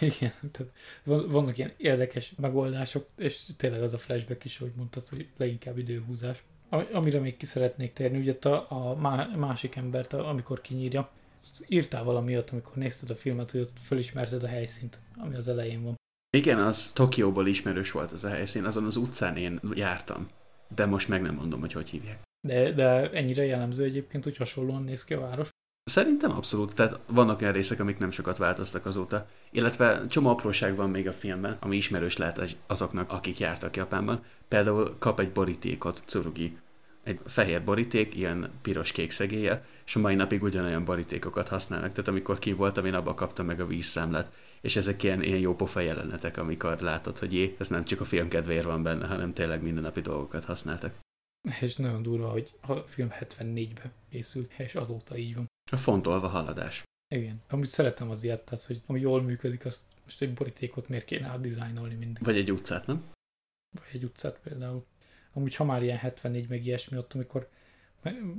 [0.00, 0.72] Igen, tehát
[1.04, 6.42] vannak ilyen érdekes megoldások, és tényleg az a flashback is, hogy mondtad, hogy leginkább időhúzás.
[6.92, 8.94] Amire még ki szeretnék térni, ugye a, a
[9.36, 11.10] másik embert, amikor kinyírja,
[11.68, 15.82] írtál valami ott, amikor nézted a filmet, hogy ott fölismerted a helyszínt, ami az elején
[15.82, 15.94] van.
[16.36, 20.28] Igen, az Tokióból ismerős volt az a helyszín, azon az utcán én jártam,
[20.74, 22.18] de most meg nem mondom, hogy hogy hívják.
[22.46, 25.48] De, de ennyire jellemző egyébként, hogy hasonlóan néz ki a város?
[25.90, 30.90] Szerintem abszolút, tehát vannak olyan részek, amik nem sokat változtak azóta, illetve csomó apróság van
[30.90, 34.22] még a filmben, ami ismerős lehet azoknak, akik jártak Japánban.
[34.48, 36.56] Például kap egy borítékot Tsurugi,
[37.02, 41.90] egy fehér boríték, ilyen piros-kék szegélye, és a mai napig ugyanolyan borítékokat használnak.
[41.90, 44.30] Tehát amikor ki voltam, én abba kaptam meg a vízszámlát.
[44.66, 48.04] És ezek ilyen, ilyen jó pofa jelenetek, amikor látod, hogy jé, ez nem csak a
[48.04, 50.98] film kedvéért van benne, hanem tényleg mindennapi dolgokat használtak.
[51.60, 55.46] És nagyon durva, hogy a film 74-ben készült, és azóta így van.
[55.72, 56.82] A fontolva haladás.
[57.14, 57.42] Igen.
[57.48, 61.26] Amúgy szeretem az ilyet, tehát, hogy ami jól működik, azt most egy borítékot miért kéne
[61.26, 62.24] átdizájnolni mindig.
[62.24, 63.04] Vagy egy utcát, nem?
[63.78, 64.84] Vagy egy utcát például.
[65.32, 67.48] Amúgy ha már ilyen 74 meg ilyesmi ott, amikor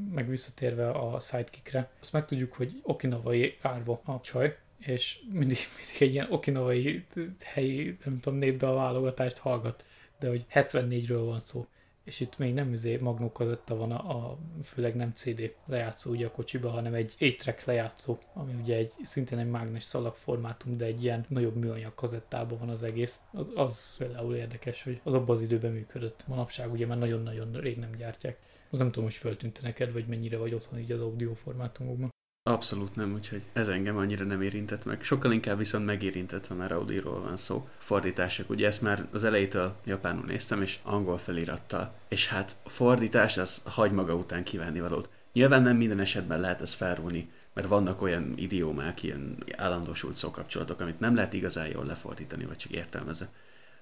[0.09, 6.13] meg visszatérve a sidekickre, azt megtudjuk, hogy okinavai árva a csaj, és mindig, mindig egy
[6.13, 7.05] ilyen okinavai
[7.43, 9.86] helyi, nem tudom, népdal válogatást hallgat,
[10.19, 11.67] de hogy 74-ről van szó
[12.07, 13.32] és itt még nem izé magnó
[13.67, 18.53] van a, a, főleg nem CD lejátszó ugye a kocsiba, hanem egy 8 lejátszó, ami
[18.61, 22.84] ugye egy szintén egy mágnes szalag formátum, de egy ilyen nagyobb műanyag kazettában van az
[22.84, 23.19] egész.
[23.32, 26.28] Az, az például érdekes, hogy az abban az időben működött.
[26.28, 28.39] Manapság ugye már nagyon-nagyon rég nem gyártják.
[28.69, 32.09] Az nem tudom, hogy föltűnte neked, vagy mennyire vagy otthon így az audio formátumokban.
[32.48, 35.04] Abszolút nem, úgyhogy ez engem annyira nem érintett meg.
[35.04, 37.68] Sokkal inkább viszont megérintett, ha már Audiról van szó.
[37.78, 41.93] Fordítások, ugye ezt már az elejétől japánul néztem, és angol felirattal.
[42.08, 45.10] És hát fordítás az hagy maga után kívánni valót.
[45.34, 51.00] Nyilván nem minden esetben lehet ezt felrúni, mert vannak olyan idiómák, ilyen állandósult szókapcsolatok, amit
[51.00, 53.28] nem lehet igazán jól lefordítani, vagy csak értelmezni.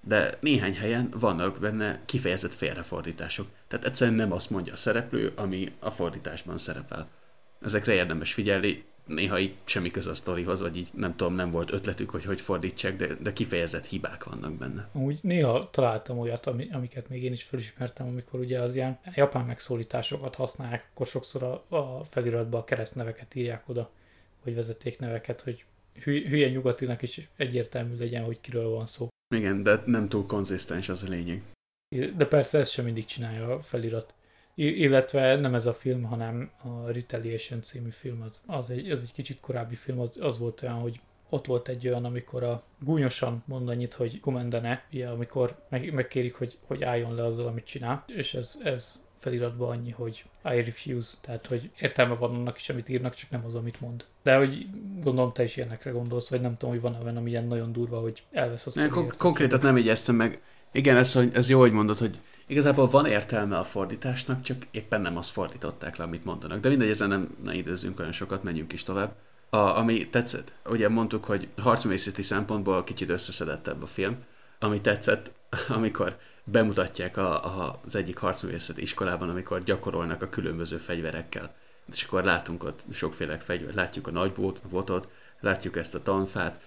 [0.01, 3.47] De néhány helyen vannak benne kifejezett félrefordítások.
[3.67, 7.07] Tehát egyszerűen nem azt mondja a szereplő, ami a fordításban szerepel
[7.61, 11.71] ezekre érdemes figyelni, néha így semmi köze a sztorihoz, vagy így nem tudom, nem volt
[11.71, 14.89] ötletük, hogy hogy fordítsák, de, de kifejezett hibák vannak benne.
[14.91, 20.35] Úgy néha találtam olyat, amiket még én is felismertem, amikor ugye az ilyen japán megszólításokat
[20.35, 23.89] használják, akkor sokszor a, a feliratban a keresztneveket írják oda,
[24.43, 25.65] vagy vezetékneveket, hogy
[26.03, 29.07] hülye nyugatinak is egyértelmű legyen, hogy kiről van szó.
[29.35, 31.41] Igen, de nem túl konzisztens az a lényeg.
[32.17, 34.13] De persze ezt sem mindig csinálja a felirat
[34.55, 39.13] illetve nem ez a film, hanem a Retaliation című film, az, az, egy, az egy
[39.13, 40.99] kicsit korábbi film, az, az volt olyan, hogy
[41.29, 46.35] ott volt egy olyan, amikor a gúnyosan mond annyit, hogy komendene, ugye, amikor meg, megkérik,
[46.35, 51.15] hogy, hogy álljon le azzal, amit csinál, és ez, ez feliratban annyi, hogy I refuse,
[51.21, 54.05] tehát hogy értelme van annak is, amit írnak, csak nem az, amit mond.
[54.23, 54.67] De hogy
[55.01, 57.99] gondolom te is ilyenekre gondolsz, vagy nem tudom, hogy van olyan, ami ilyen nagyon durva,
[57.99, 58.87] hogy elvesz azt.
[58.87, 60.41] Kon- konkrétat nem igyeztem meg.
[60.71, 65.01] Igen, ez, hogy, ez jó, hogy mondod, hogy Igazából van értelme a fordításnak, csak éppen
[65.01, 66.59] nem azt fordították le, amit mondanak.
[66.59, 69.15] De mindegy, ezen nem ne időzzünk olyan sokat, menjünk is tovább.
[69.49, 74.17] A, ami tetszett, ugye mondtuk, hogy harcművészeti szempontból kicsit összeszedettebb a film.
[74.59, 75.31] Ami tetszett,
[75.67, 81.53] amikor bemutatják a, a, az egyik harcművészeti iskolában, amikor gyakorolnak a különböző fegyverekkel.
[81.91, 83.73] És akkor látunk ott sokféle fegyver.
[83.73, 84.31] Látjuk a nagy
[84.69, 85.07] botot,
[85.39, 86.59] látjuk ezt a tanfát,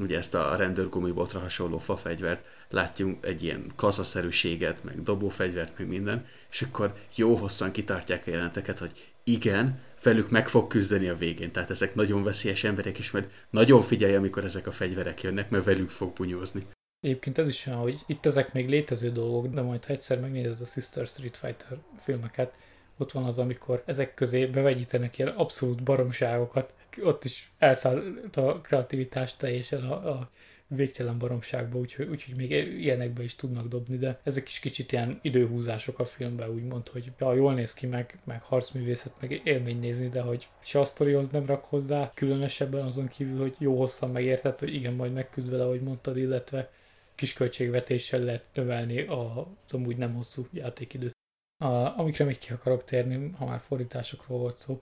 [0.00, 6.62] ugye ezt a rendőrgumibotra hasonló fafegyvert, látjunk egy ilyen kazaszerűséget, meg dobófegyvert, meg minden, és
[6.62, 11.52] akkor jó hosszan kitartják a jelenteket, hogy igen, velük meg fog küzdeni a végén.
[11.52, 15.64] Tehát ezek nagyon veszélyes emberek is, mert nagyon figyelj, amikor ezek a fegyverek jönnek, mert
[15.64, 16.66] velük fog bunyózni.
[17.00, 20.60] Egyébként ez is olyan, hogy itt ezek még létező dolgok, de majd ha egyszer megnézed
[20.60, 22.52] a Sister Street Fighter filmeket,
[22.96, 26.72] ott van az, amikor ezek közé bevegyítenek ilyen abszolút baromságokat,
[27.02, 30.30] ott is elszállt a kreativitás teljesen a, a
[30.68, 35.98] végtelen baromságba, úgyhogy, úgyhogy még ilyenekbe is tudnak dobni, de ezek is kicsit ilyen időhúzások
[35.98, 40.20] a filmben, úgymond, hogy ja, jól néz ki, meg, meg harcművészet, meg élmény nézni, de
[40.20, 44.74] hogy se a sztorihoz nem rak hozzá, különösebben azon kívül, hogy jó hosszan megértett, hogy
[44.74, 46.70] igen, majd megküzd vele, ahogy mondtad, illetve
[47.14, 51.16] kis költségvetéssel lehet növelni a, az amúgy nem hosszú játékidőt.
[51.64, 54.80] A, amikre még ki akarok térni, ha már fordításokról volt szó,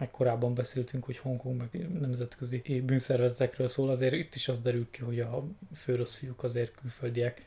[0.00, 5.00] meg korábban beszéltünk, hogy Hongkong meg nemzetközi bűnszervezetekről szól, azért itt is az derül ki,
[5.00, 5.44] hogy a
[5.74, 7.44] főrosszújuk azért külföldiek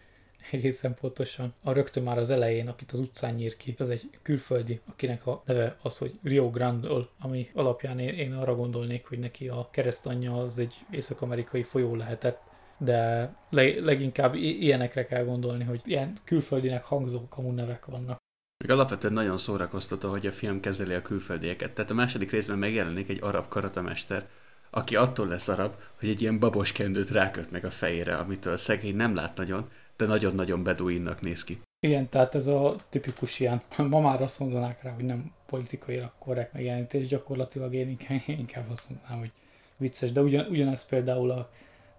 [0.51, 1.54] egészen pontosan.
[1.64, 5.43] A rögtön már az elején, akit az utcán nyír ki, az egy külföldi, akinek a
[5.45, 6.88] neve az, hogy Rio Grande,
[7.20, 12.41] ami alapján én, arra gondolnék, hogy neki a keresztanyja az egy észak-amerikai folyó lehetett,
[12.78, 18.22] de le, leginkább ilyenekre kell gondolni, hogy ilyen külföldinek hangzó kamu nevek vannak.
[18.64, 21.72] Még alapvetően nagyon szórakoztató, hogy a film kezeli a külföldieket.
[21.72, 24.28] Tehát a második részben megjelenik egy arab karatamester,
[24.70, 28.95] aki attól lesz arab, hogy egy ilyen babos kendőt rákötnek a fejére, amitől a szegény
[28.95, 31.61] nem lát nagyon, de nagyon-nagyon beduinnak néz ki.
[31.80, 36.53] Igen, tehát ez a tipikus ilyen, ma már azt mondanák rá, hogy nem politikai korrekt
[36.53, 39.32] megjelenítés, gyakorlatilag én inkább azt mondanám, hogy
[39.78, 41.49] vicces, de ugyan, ugyanez például a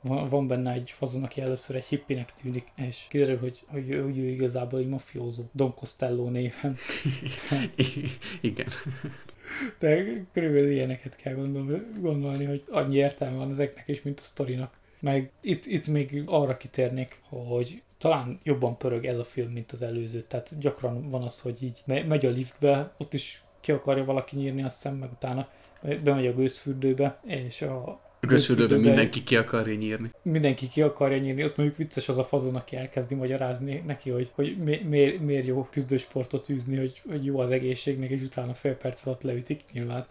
[0.04, 4.04] van, van benne egy fazon, aki először egy hippinek tűnik, és kiderül, hogy, hogy ő,
[4.04, 6.76] ő igazából egy mafiózó, Don Costello néven.
[8.40, 8.68] Igen.
[9.78, 14.78] De körülbelül ilyeneket kell gondolni, gondolni, hogy annyi értelme van ezeknek is, mint a sztorinak.
[15.00, 19.82] Meg itt, itt még arra kitérnék, hogy talán jobban pörög ez a film, mint az
[19.82, 20.22] előző.
[20.22, 24.62] Tehát gyakran van az, hogy így megy a liftbe, ott is ki akarja valaki nyírni,
[24.62, 25.48] azt hiszem, meg utána
[25.80, 30.10] bemegy a gőzfürdőbe, és a, a közfürdőben mindenki ki akarja nyírni.
[30.22, 31.44] Mindenki ki akarja nyírni.
[31.44, 35.46] Ott mondjuk vicces az a fazon, aki elkezdi magyarázni neki, hogy, hogy mi, miért, miért
[35.46, 40.06] jó küzdősportot űzni, hogy, hogy jó az egészségnek, és utána fél perc alatt leütik nyilván.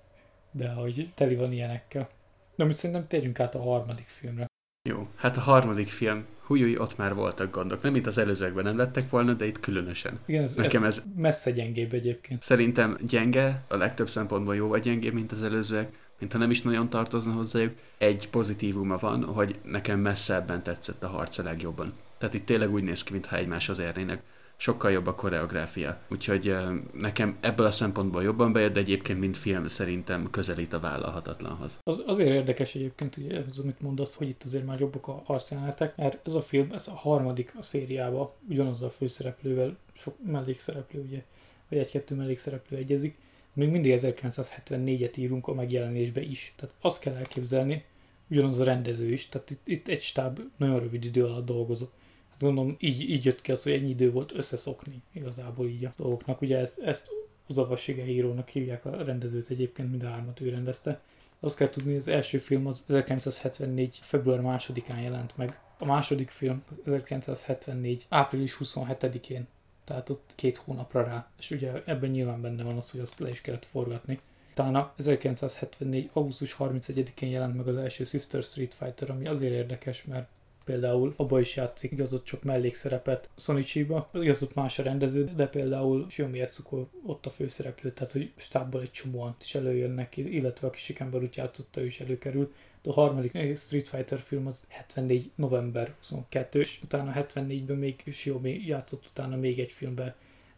[0.51, 2.09] De hogy teli van ilyenekkel.
[2.55, 4.45] De mit szerintem térjünk át a harmadik filmre.
[4.89, 7.81] Jó, hát a harmadik film, hújúj, ott már voltak gondok.
[7.81, 10.19] Nem, mint az előzőekben nem lettek volna, de itt különösen.
[10.25, 12.41] Igen, ez, Nekem ez, ez messze gyengébb egyébként.
[12.41, 16.89] Szerintem gyenge, a legtöbb szempontból jó vagy gyengébb, mint az előzőek mintha nem is nagyon
[16.89, 17.73] tartozna hozzájuk.
[17.97, 21.93] Egy pozitívuma van, hogy nekem messzebben tetszett a harc a legjobban.
[22.17, 24.21] Tehát itt tényleg úgy néz ki, mintha egymáshoz érnének.
[24.55, 25.97] Sokkal jobb a koreográfia.
[26.09, 26.55] Úgyhogy
[26.93, 31.79] nekem ebből a szempontból jobban bejött, de egyébként, mint film szerintem közelít a vállalhatatlanhoz.
[31.83, 35.95] Az, azért érdekes egyébként, ugye ez, amit mondasz, hogy itt azért már jobbak a harcjelenetek,
[35.95, 41.23] mert ez a film, ez a harmadik a szériába, ugyanazzal a főszereplővel, sok mellékszereplő, ugye,
[41.69, 43.17] vagy egy-kettő mellékszereplő egyezik,
[43.53, 46.53] még mindig 1974-et írunk a megjelenésbe is.
[46.55, 47.83] Tehát azt kell elképzelni,
[48.29, 51.93] ugyanaz a rendező is, tehát itt, itt egy stáb nagyon rövid idő alatt dolgozott.
[52.29, 55.93] Hát gondolom, így, így jött ki az, hogy ennyi idő volt összeszokni igazából így a
[55.97, 56.41] dolgoknak.
[56.41, 57.09] Ugye ezt, ezt
[57.47, 61.01] Uzavasige írónak hívják a rendezőt egyébként, mind a hármat ő rendezte.
[61.39, 63.99] Azt kell tudni, hogy az első film az 1974.
[64.01, 65.59] február másodikán jelent meg.
[65.77, 68.05] A második film az 1974.
[68.09, 69.47] április 27-én
[69.83, 73.29] tehát ott két hónapra rá, és ugye ebben nyilván benne van az, hogy azt le
[73.29, 74.19] is kellett forgatni.
[74.51, 76.09] Utána 1974.
[76.13, 80.27] augusztus 31-én jelent meg az első Sister Street Fighter, ami azért érdekes, mert
[80.63, 86.09] például abba is játszik, igaz csak mellékszerepet Sonichi-ba, igaz ott más a rendező, de például
[86.09, 91.35] Shiomi Etsuko ott a főszereplő, tehát hogy stábból egy csomóan is előjönnek, illetve aki Sikenbarút
[91.35, 92.53] játszotta, ő is előkerül
[92.87, 95.31] a harmadik Street Fighter film az 74.
[95.35, 100.13] november 22 és utána 74-ben még Xiaomi játszott utána még egy filmben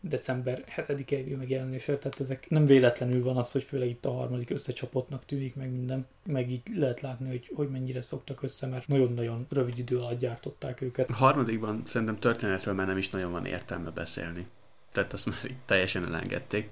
[0.09, 5.25] december 7-e megjelenésre, tehát ezek nem véletlenül van az, hogy főleg itt a harmadik összecsapottnak
[5.25, 9.77] tűnik meg minden, meg így lehet látni, hogy, hogy mennyire szoktak össze, mert nagyon-nagyon rövid
[9.77, 11.09] idő alatt gyártották őket.
[11.09, 14.47] A harmadikban szerintem történetről már nem is nagyon van értelme beszélni.
[14.91, 16.69] Tehát azt már így teljesen elengedték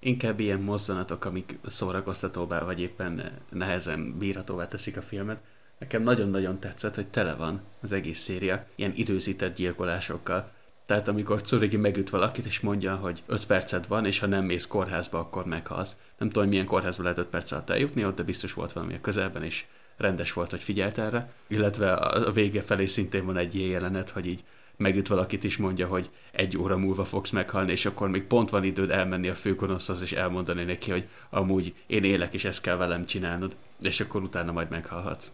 [0.00, 5.38] inkább ilyen mozzanatok, amik szórakoztatóbbá vagy éppen nehezen bírhatóvá teszik a filmet.
[5.78, 10.50] Nekem nagyon-nagyon tetszett, hogy tele van az egész széria ilyen időzített gyilkolásokkal.
[10.86, 14.66] Tehát amikor Curigi megüt valakit, és mondja, hogy 5 percet van, és ha nem mész
[14.66, 15.96] kórházba, akkor meghalsz.
[16.18, 19.00] Nem tudom, milyen kórházba lehet 5 perc alatt eljutni, ott de biztos volt valami a
[19.00, 19.64] közelben, és
[19.96, 21.32] rendes volt, hogy figyelt erre.
[21.46, 24.44] Illetve a vége felé szintén van egy ilyen jelenet, hogy így
[24.80, 28.64] megüt valakit is mondja, hogy egy óra múlva fogsz meghalni, és akkor még pont van
[28.64, 33.06] időd elmenni a főkonoszhoz, és elmondani neki, hogy amúgy én élek, és ezt kell velem
[33.06, 35.32] csinálnod, és akkor utána majd meghalhatsz.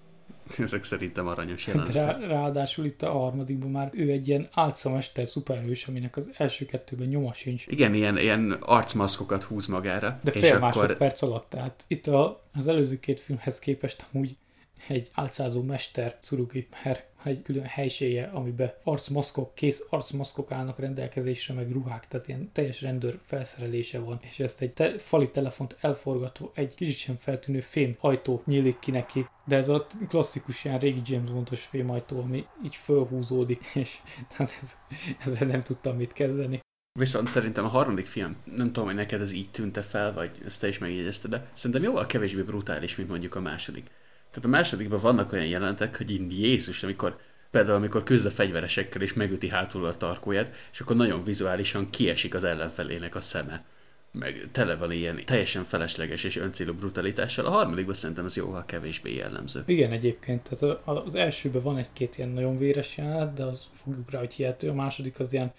[0.59, 1.95] Ezek szerintem aranyos jelenetek.
[1.95, 7.07] Rá, ráadásul itt a harmadikban már ő egy ilyen álcamester szuperhős, aminek az első kettőben
[7.07, 7.67] nyoma sincs.
[7.67, 10.21] Igen, ilyen, ilyen arcmaszkokat húz magára.
[10.23, 11.35] De fél és másodperc akkor...
[11.35, 14.37] alatt, tehát itt a, az előző két filmhez képest amúgy
[14.89, 21.73] egy álcázó mester Tsurugi, mert egy külön helysége, amiben arcmaszkok, kész arcmaszkok állnak rendelkezésre, meg
[21.73, 26.75] ruhák, tehát ilyen teljes rendőr felszerelése van, és ezt egy te- fali telefont elforgató, egy
[26.75, 31.31] kicsit sem feltűnő fém ajtó nyílik ki neki, de ez a klasszikus ilyen régi James
[31.31, 33.97] Bondos fémajtó, ami így fölhúzódik, és
[34.37, 34.77] tehát ez,
[35.25, 36.61] ezzel nem tudtam mit kezdeni.
[36.99, 40.61] Viszont szerintem a harmadik film, nem tudom, hogy neked ez így tűnte fel, vagy ezt
[40.61, 43.91] te is megjegyezted, de szerintem jóval kevésbé brutális, mint mondjuk a második.
[44.37, 47.17] Tehát a másodikban vannak olyan jelentek, hogy így Jézus, amikor
[47.51, 52.35] például amikor küzd a fegyveresekkel és megüti hátul a tarkóját, és akkor nagyon vizuálisan kiesik
[52.35, 53.65] az ellenfelének a szeme.
[54.11, 57.47] Meg tele van ilyen teljesen felesleges és öncélú brutalitással.
[57.47, 59.63] A harmadikban szerintem ez jóval kevésbé jellemző.
[59.67, 64.19] Igen, egyébként, tehát az elsőben van egy-két ilyen nagyon véres jelenet, de az fogjuk rá,
[64.19, 64.69] hogy hihető.
[64.69, 65.53] A második az ilyen,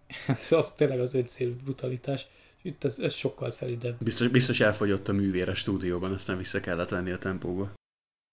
[0.50, 2.26] az tényleg az öncélú brutalitás.
[2.62, 3.96] Itt ez, ez sokkal szeridebb.
[3.98, 7.72] Biztos, biztos elfogyott a művér a stúdióban, aztán vissza kellett venni a tempóba.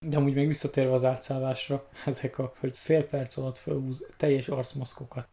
[0.06, 5.28] De amúgy még visszatérve az átszállásra, ezek a, hogy fél perc alatt felhúz teljes arcmaszkokat,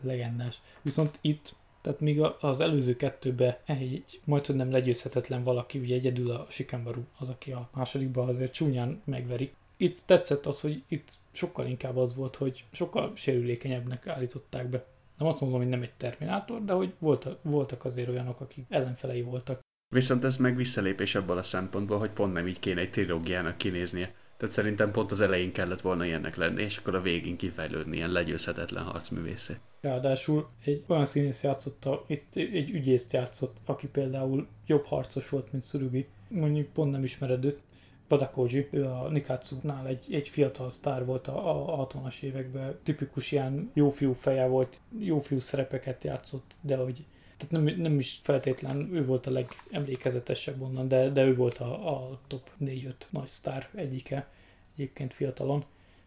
[0.00, 0.60] legendás.
[0.82, 6.30] Viszont itt, tehát míg az előző kettőbe egy majd hogy nem legyőzhetetlen valaki, ugye egyedül
[6.30, 9.52] a Sikenbaru az, aki a másodikban azért csúnyán megveri.
[9.76, 14.84] Itt tetszett az, hogy itt sokkal inkább az volt, hogy sokkal sérülékenyebbnek állították be.
[15.18, 19.22] Nem azt mondom, hogy nem egy Terminátor, de hogy voltak, voltak azért olyanok, akik ellenfelei
[19.22, 19.60] voltak.
[19.92, 24.14] Viszont ez meg visszalépés abban a szempontból, hogy pont nem így kéne egy trilógiának kinéznie.
[24.36, 28.10] Tehát szerintem pont az elején kellett volna ilyennek lenni, és akkor a végén kifejlődni ilyen
[28.10, 29.56] legyőzhetetlen harcművészé.
[29.80, 35.64] Ráadásul egy olyan színész játszotta, itt egy ügyészt játszott, aki például jobb harcos volt, mint
[35.64, 36.06] Surugi.
[36.28, 37.60] Mondjuk pont nem ismered őt.
[38.08, 43.70] Badakoji, ő a Nikatsu-nál egy, egy fiatal sztár volt a, a 60-as években, tipikus ilyen
[43.74, 47.04] jófiú feje volt, jófiú szerepeket játszott, de hogy
[47.40, 51.96] tehát nem, nem is feltétlen ő volt a legemlékezetesebb onnan, de, de ő volt a,
[51.96, 54.28] a top 4-5 nagy sztár egyike
[54.74, 55.64] egyébként fiatalon.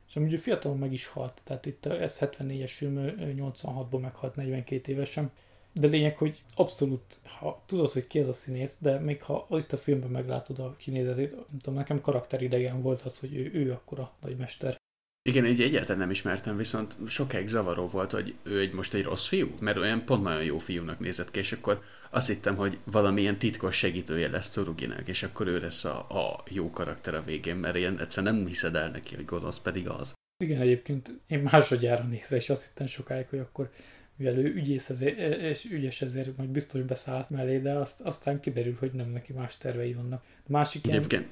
[0.10, 5.32] És amúgy fiatalon meg is halt, tehát itt ez 74-es film, 86-ban meghalt 42 évesen.
[5.74, 9.72] De lényeg, hogy abszolút, ha tudod, hogy ki ez a színész, de még ha itt
[9.72, 14.00] a filmben meglátod a kinézetét, nem tudom, nekem karakteridegen volt az, hogy ő, ő akkor
[14.00, 14.82] a nagymester.
[15.30, 19.28] Igen, egy egyáltalán nem ismertem, viszont sokáig zavaró volt, hogy ő egy most egy rossz
[19.28, 23.38] fiú, mert olyan pont nagyon jó fiúnak nézett ki, és akkor azt hittem, hogy valamilyen
[23.38, 27.76] titkos segítője lesz Tsuruginek, és akkor ő lesz a, a jó karakter a végén, mert
[27.76, 30.14] ilyen egyszerűen nem hiszed el neki, hogy gonosz pedig az.
[30.44, 33.70] Igen, egyébként én másodjára nézve, és azt hittem sokáig, hogy akkor
[34.16, 38.76] mivel ő ügyész ezért, és ügyes ezért majd biztos beszáll mellé, de azt, aztán kiderül,
[38.80, 40.24] hogy nem neki más tervei vannak.
[40.48, 40.98] A másik ilyen...
[40.98, 41.28] Egyébként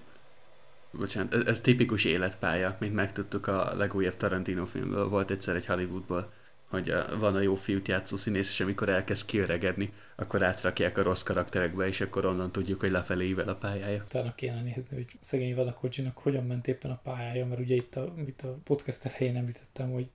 [0.92, 6.32] bocsánat, ez, ez tipikus életpálya, mint megtudtuk a legújabb Tarantino filmből, volt egyszer egy Hollywoodból,
[6.72, 11.22] hogy van a jó fiút játszó színész, és amikor elkezd kiöregedni, akkor átrakják a rossz
[11.22, 14.04] karakterekbe, és akkor onnan tudjuk, hogy lefelé ível a pályája.
[14.04, 18.14] Utána kéne nézni, hogy szegény Vadakodzsinak hogyan ment éppen a pályája, mert ugye itt a,
[18.28, 20.10] itt a podcast elején említettem, hogy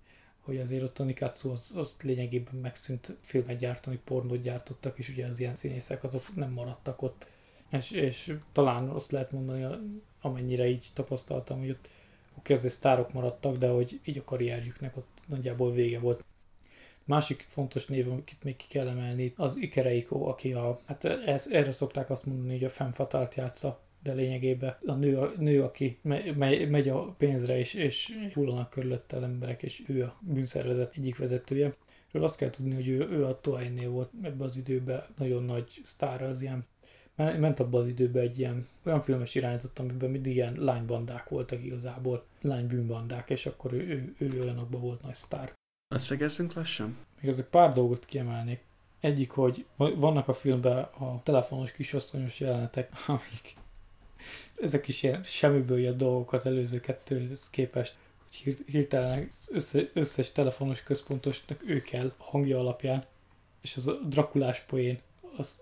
[0.47, 5.27] hogy azért ott a Nikatsu az, az lényegében megszűnt filmet gyártani, pornót gyártottak, és ugye
[5.27, 7.27] az ilyen színészek azok nem maradtak ott.
[7.71, 9.67] És, és talán azt lehet mondani
[10.27, 11.89] amennyire így tapasztaltam, hogy ott
[12.39, 16.25] oké, azért sztárok maradtak, de hogy így a karrierjüknek ott nagyjából vége volt.
[17.05, 21.73] Másik fontos név, amit még ki kell emelni, az Ikereiko, aki a, hát ez, erre
[21.73, 25.99] szokták azt mondani, hogy a femme fatalt játsza, de lényegében a nő, a nő aki
[26.03, 31.19] me, me, megy a pénzre, és, és hullanak körülötte emberek, és ő a bűnszervezet egyik
[31.19, 31.75] vezetője.
[32.13, 35.81] És azt kell tudni, hogy ő, ő a Toainnél volt ebben az időben nagyon nagy
[35.85, 36.67] sztár, az ilyen
[37.17, 42.25] ment abban az időben egy ilyen olyan filmes irányzat, amiben mindig ilyen lánybandák voltak igazából,
[42.41, 45.53] lánybűnbandák, és akkor ő, ő, ő olyanokban volt nagy sztár.
[45.95, 46.97] Összegezzünk lassan?
[47.21, 48.65] Még ezek pár dolgot kiemelnék.
[49.01, 53.57] Egyik, hogy vannak a filmben a telefonos kisasszonyos jelenetek, amik
[54.61, 57.97] ezek is ilyen semmiből jött dolgok az előző kettőhöz képest,
[58.45, 63.05] hogy hirtelen össze, összes telefonos központosnak ő kell hangja alapján,
[63.61, 65.01] és az a drakulás poén,
[65.37, 65.61] az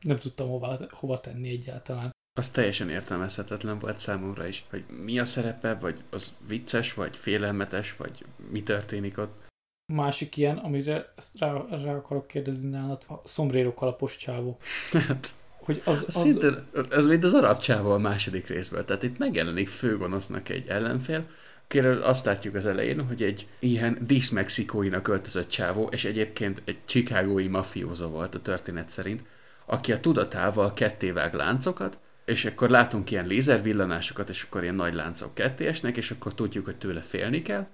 [0.00, 2.14] nem tudtam hova, hova tenni egyáltalán.
[2.38, 7.96] Az teljesen értelmezhetetlen volt számomra is, hogy mi a szerepe, vagy az vicces, vagy félelmetes,
[7.96, 9.44] vagy mi történik ott.
[9.92, 14.58] Másik ilyen, amire ezt rá, rá akarok kérdezni nálad, a szombréró kalapos csávó.
[15.06, 15.34] Hát,
[15.66, 16.14] hogy az, az...
[16.14, 18.84] Szinte, az mint az arab csávó a második részből.
[18.84, 21.26] Tehát itt megjelenik főgonosznak egy ellenfél,
[21.64, 27.48] akiről azt látjuk az elején, hogy egy ilyen díszmexikóinak öltözött csávó, és egyébként egy chicagói
[27.48, 29.24] mafiózó volt a történet szerint,
[29.66, 35.34] aki a tudatával kettévág láncokat, és akkor látunk ilyen lézervillanásokat, és akkor ilyen nagy láncok
[35.34, 37.66] ketté esnek, és akkor tudjuk, hogy tőle félni kell,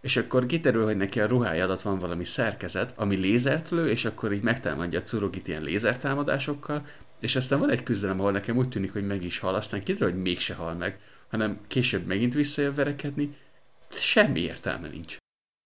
[0.00, 4.04] és akkor kiterül, hogy neki a ruhája alatt van valami szerkezet, ami lézert lő, és
[4.04, 6.86] akkor így megtámadja a curogit ilyen lézertámadásokkal,
[7.20, 10.10] és aztán van egy küzdelem, ahol nekem úgy tűnik, hogy meg is hal, aztán kiderül,
[10.10, 13.36] hogy mégse hal meg, hanem később megint visszajön verekedni,
[13.90, 15.16] semmi értelme nincs.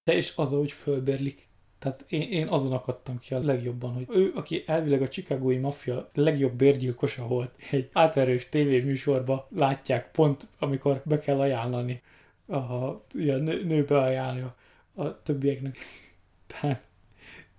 [0.04, 1.48] De és az, hogy fölbérlik.
[1.78, 6.10] Tehát én, én azon akadtam ki a legjobban, hogy ő, aki elvileg a Chicagói maffia
[6.14, 12.02] legjobb bérgyilkosa volt, egy átverős tévéműsorba látják pont, amikor be kell ajánlani,
[12.46, 14.56] a, a nő, nő beajánlja
[14.94, 15.76] a többieknek.
[16.46, 16.86] Tehát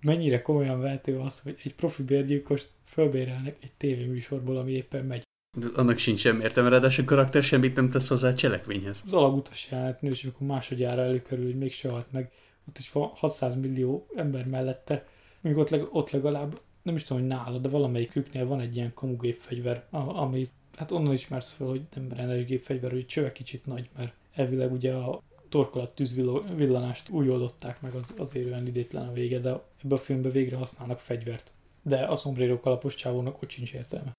[0.00, 5.22] mennyire komolyan vehető az, hogy egy profi bérgyilkost fölbérelnek egy tévéműsorból, ami éppen megy.
[5.58, 9.02] De annak sincs sem értelme, ráadásul a karakter semmit nem tesz hozzá a cselekményhez.
[9.06, 12.32] Az alagutas jelenetnél, és amikor másodjára előkerül, hogy még se halt meg,
[12.68, 15.06] ott is van 600 millió ember mellette,
[15.40, 18.94] még ott, leg, ott legalább, nem is tudom, hogy nála, de valamelyiküknél van egy ilyen
[18.94, 24.12] kamugépfegyver, ami, hát onnan ismersz fel, hogy nem rendes gépfegyver, hogy csöve kicsit nagy, mert
[24.34, 29.62] elvileg ugye a torkolat tűzvillanást úgy oldották meg, az, azért olyan idétlen a vége, de
[29.84, 31.52] ebbe a filmbe végre használnak fegyvert.
[31.82, 34.12] De a szombréró kalapos csávónak ott sincs értelme.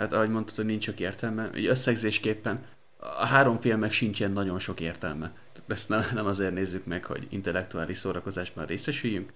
[0.00, 2.66] Hát ahogy mondtad, hogy nincs sok értelme, ugye összegzésképpen
[2.98, 5.36] a három filmek sincsen nagyon sok értelme.
[5.68, 9.32] Ezt nem, nem azért nézzük meg, hogy intellektuális szórakozásban részesüljünk.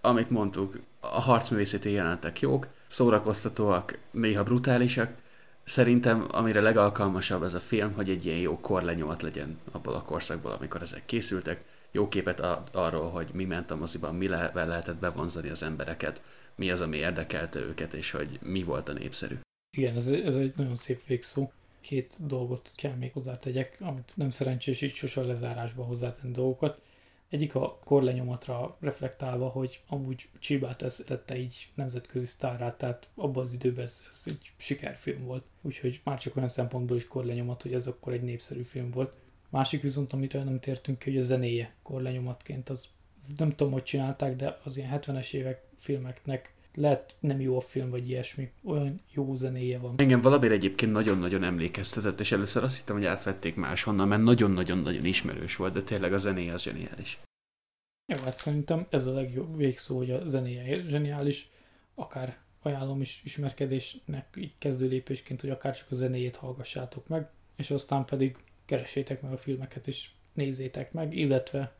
[0.00, 5.12] Amit mondtuk, a harcművészeti jelenetek jók, szórakoztatóak, néha brutálisak.
[5.64, 10.50] Szerintem amire legalkalmasabb ez a film, hogy egy ilyen jó korlenyomat legyen abból a korszakból,
[10.52, 11.64] amikor ezek készültek.
[11.90, 16.22] Jó képet a- arról, hogy mi ment a moziban, mi le- lehetett bevonzani az embereket,
[16.54, 19.34] mi az, ami érdekelte őket, és hogy mi volt a népszerű.
[19.76, 21.50] Igen, ez, ez egy nagyon szép végszó.
[21.88, 26.80] Két dolgot kell még hozzátegyek, amit nem szerencsés így sose lezárásban hozzátenni dolgokat.
[27.28, 33.52] Egyik a korlenyomatra reflektálva, hogy amúgy Csibát ez tette így nemzetközi sztárát, tehát abban az
[33.52, 35.44] időben ez, ez egy sikerfilm volt.
[35.62, 39.12] Úgyhogy már csak olyan szempontból is korlenyomat, hogy ez akkor egy népszerű film volt.
[39.48, 42.88] Másik viszont, amiről nem tértünk ki, hogy a zenéje korlenyomatként, az
[43.36, 47.90] nem tudom, hogy csinálták, de az ilyen 70-es évek filmeknek lehet nem jó a film,
[47.90, 49.94] vagy ilyesmi, olyan jó zenéje van.
[49.96, 55.56] Engem valamire egyébként nagyon-nagyon emlékeztetett, és először azt hittem, hogy átvették máshonnan, mert nagyon-nagyon-nagyon ismerős
[55.56, 57.18] volt, de tényleg a zenéje az zseniális.
[58.12, 61.50] Jó, hát szerintem ez a legjobb végszó, hogy a zenéje zseniális,
[61.94, 67.70] akár ajánlom is ismerkedésnek így kezdő lépésként, hogy akár csak a zenéjét hallgassátok meg, és
[67.70, 71.76] aztán pedig keressétek meg a filmeket és nézzétek meg, illetve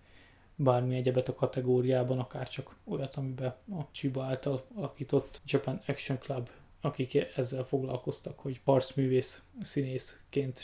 [0.58, 6.48] bármi egyebet a kategóriában, akár csak olyat, amiben a Chiba által alakított Japan Action Club,
[6.80, 10.60] akik ezzel foglalkoztak, hogy harcművész, színészként,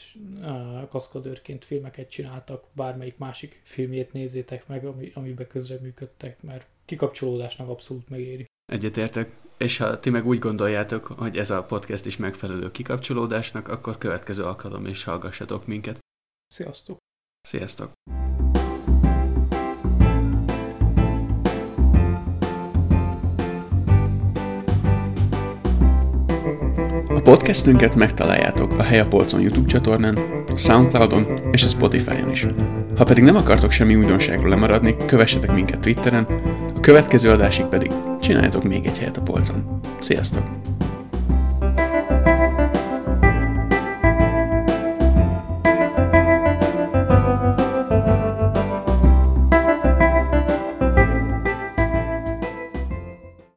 [0.89, 8.45] kaszkadőrként filmeket csináltak, bármelyik másik filmjét nézzétek meg, ami, amiben közreműködtek, mert kikapcsolódásnak abszolút megéri.
[8.73, 13.99] Egyetértek, és ha ti meg úgy gondoljátok, hogy ez a podcast is megfelelő kikapcsolódásnak, akkor
[13.99, 15.99] következő alkalom is hallgassatok minket.
[16.47, 16.97] Sziasztok!
[17.49, 17.93] Sziasztok!
[27.25, 30.19] Podcastünket megtaláljátok a Helya Polcon YouTube csatornán,
[30.53, 32.47] a Soundcloudon és a Spotify-on is.
[32.97, 36.27] Ha pedig nem akartok semmi újdonságról lemaradni, kövessetek minket Twitteren,
[36.77, 39.81] a következő adásig pedig csináljatok még egy helyet a polcon.
[40.01, 40.74] Sziasztok!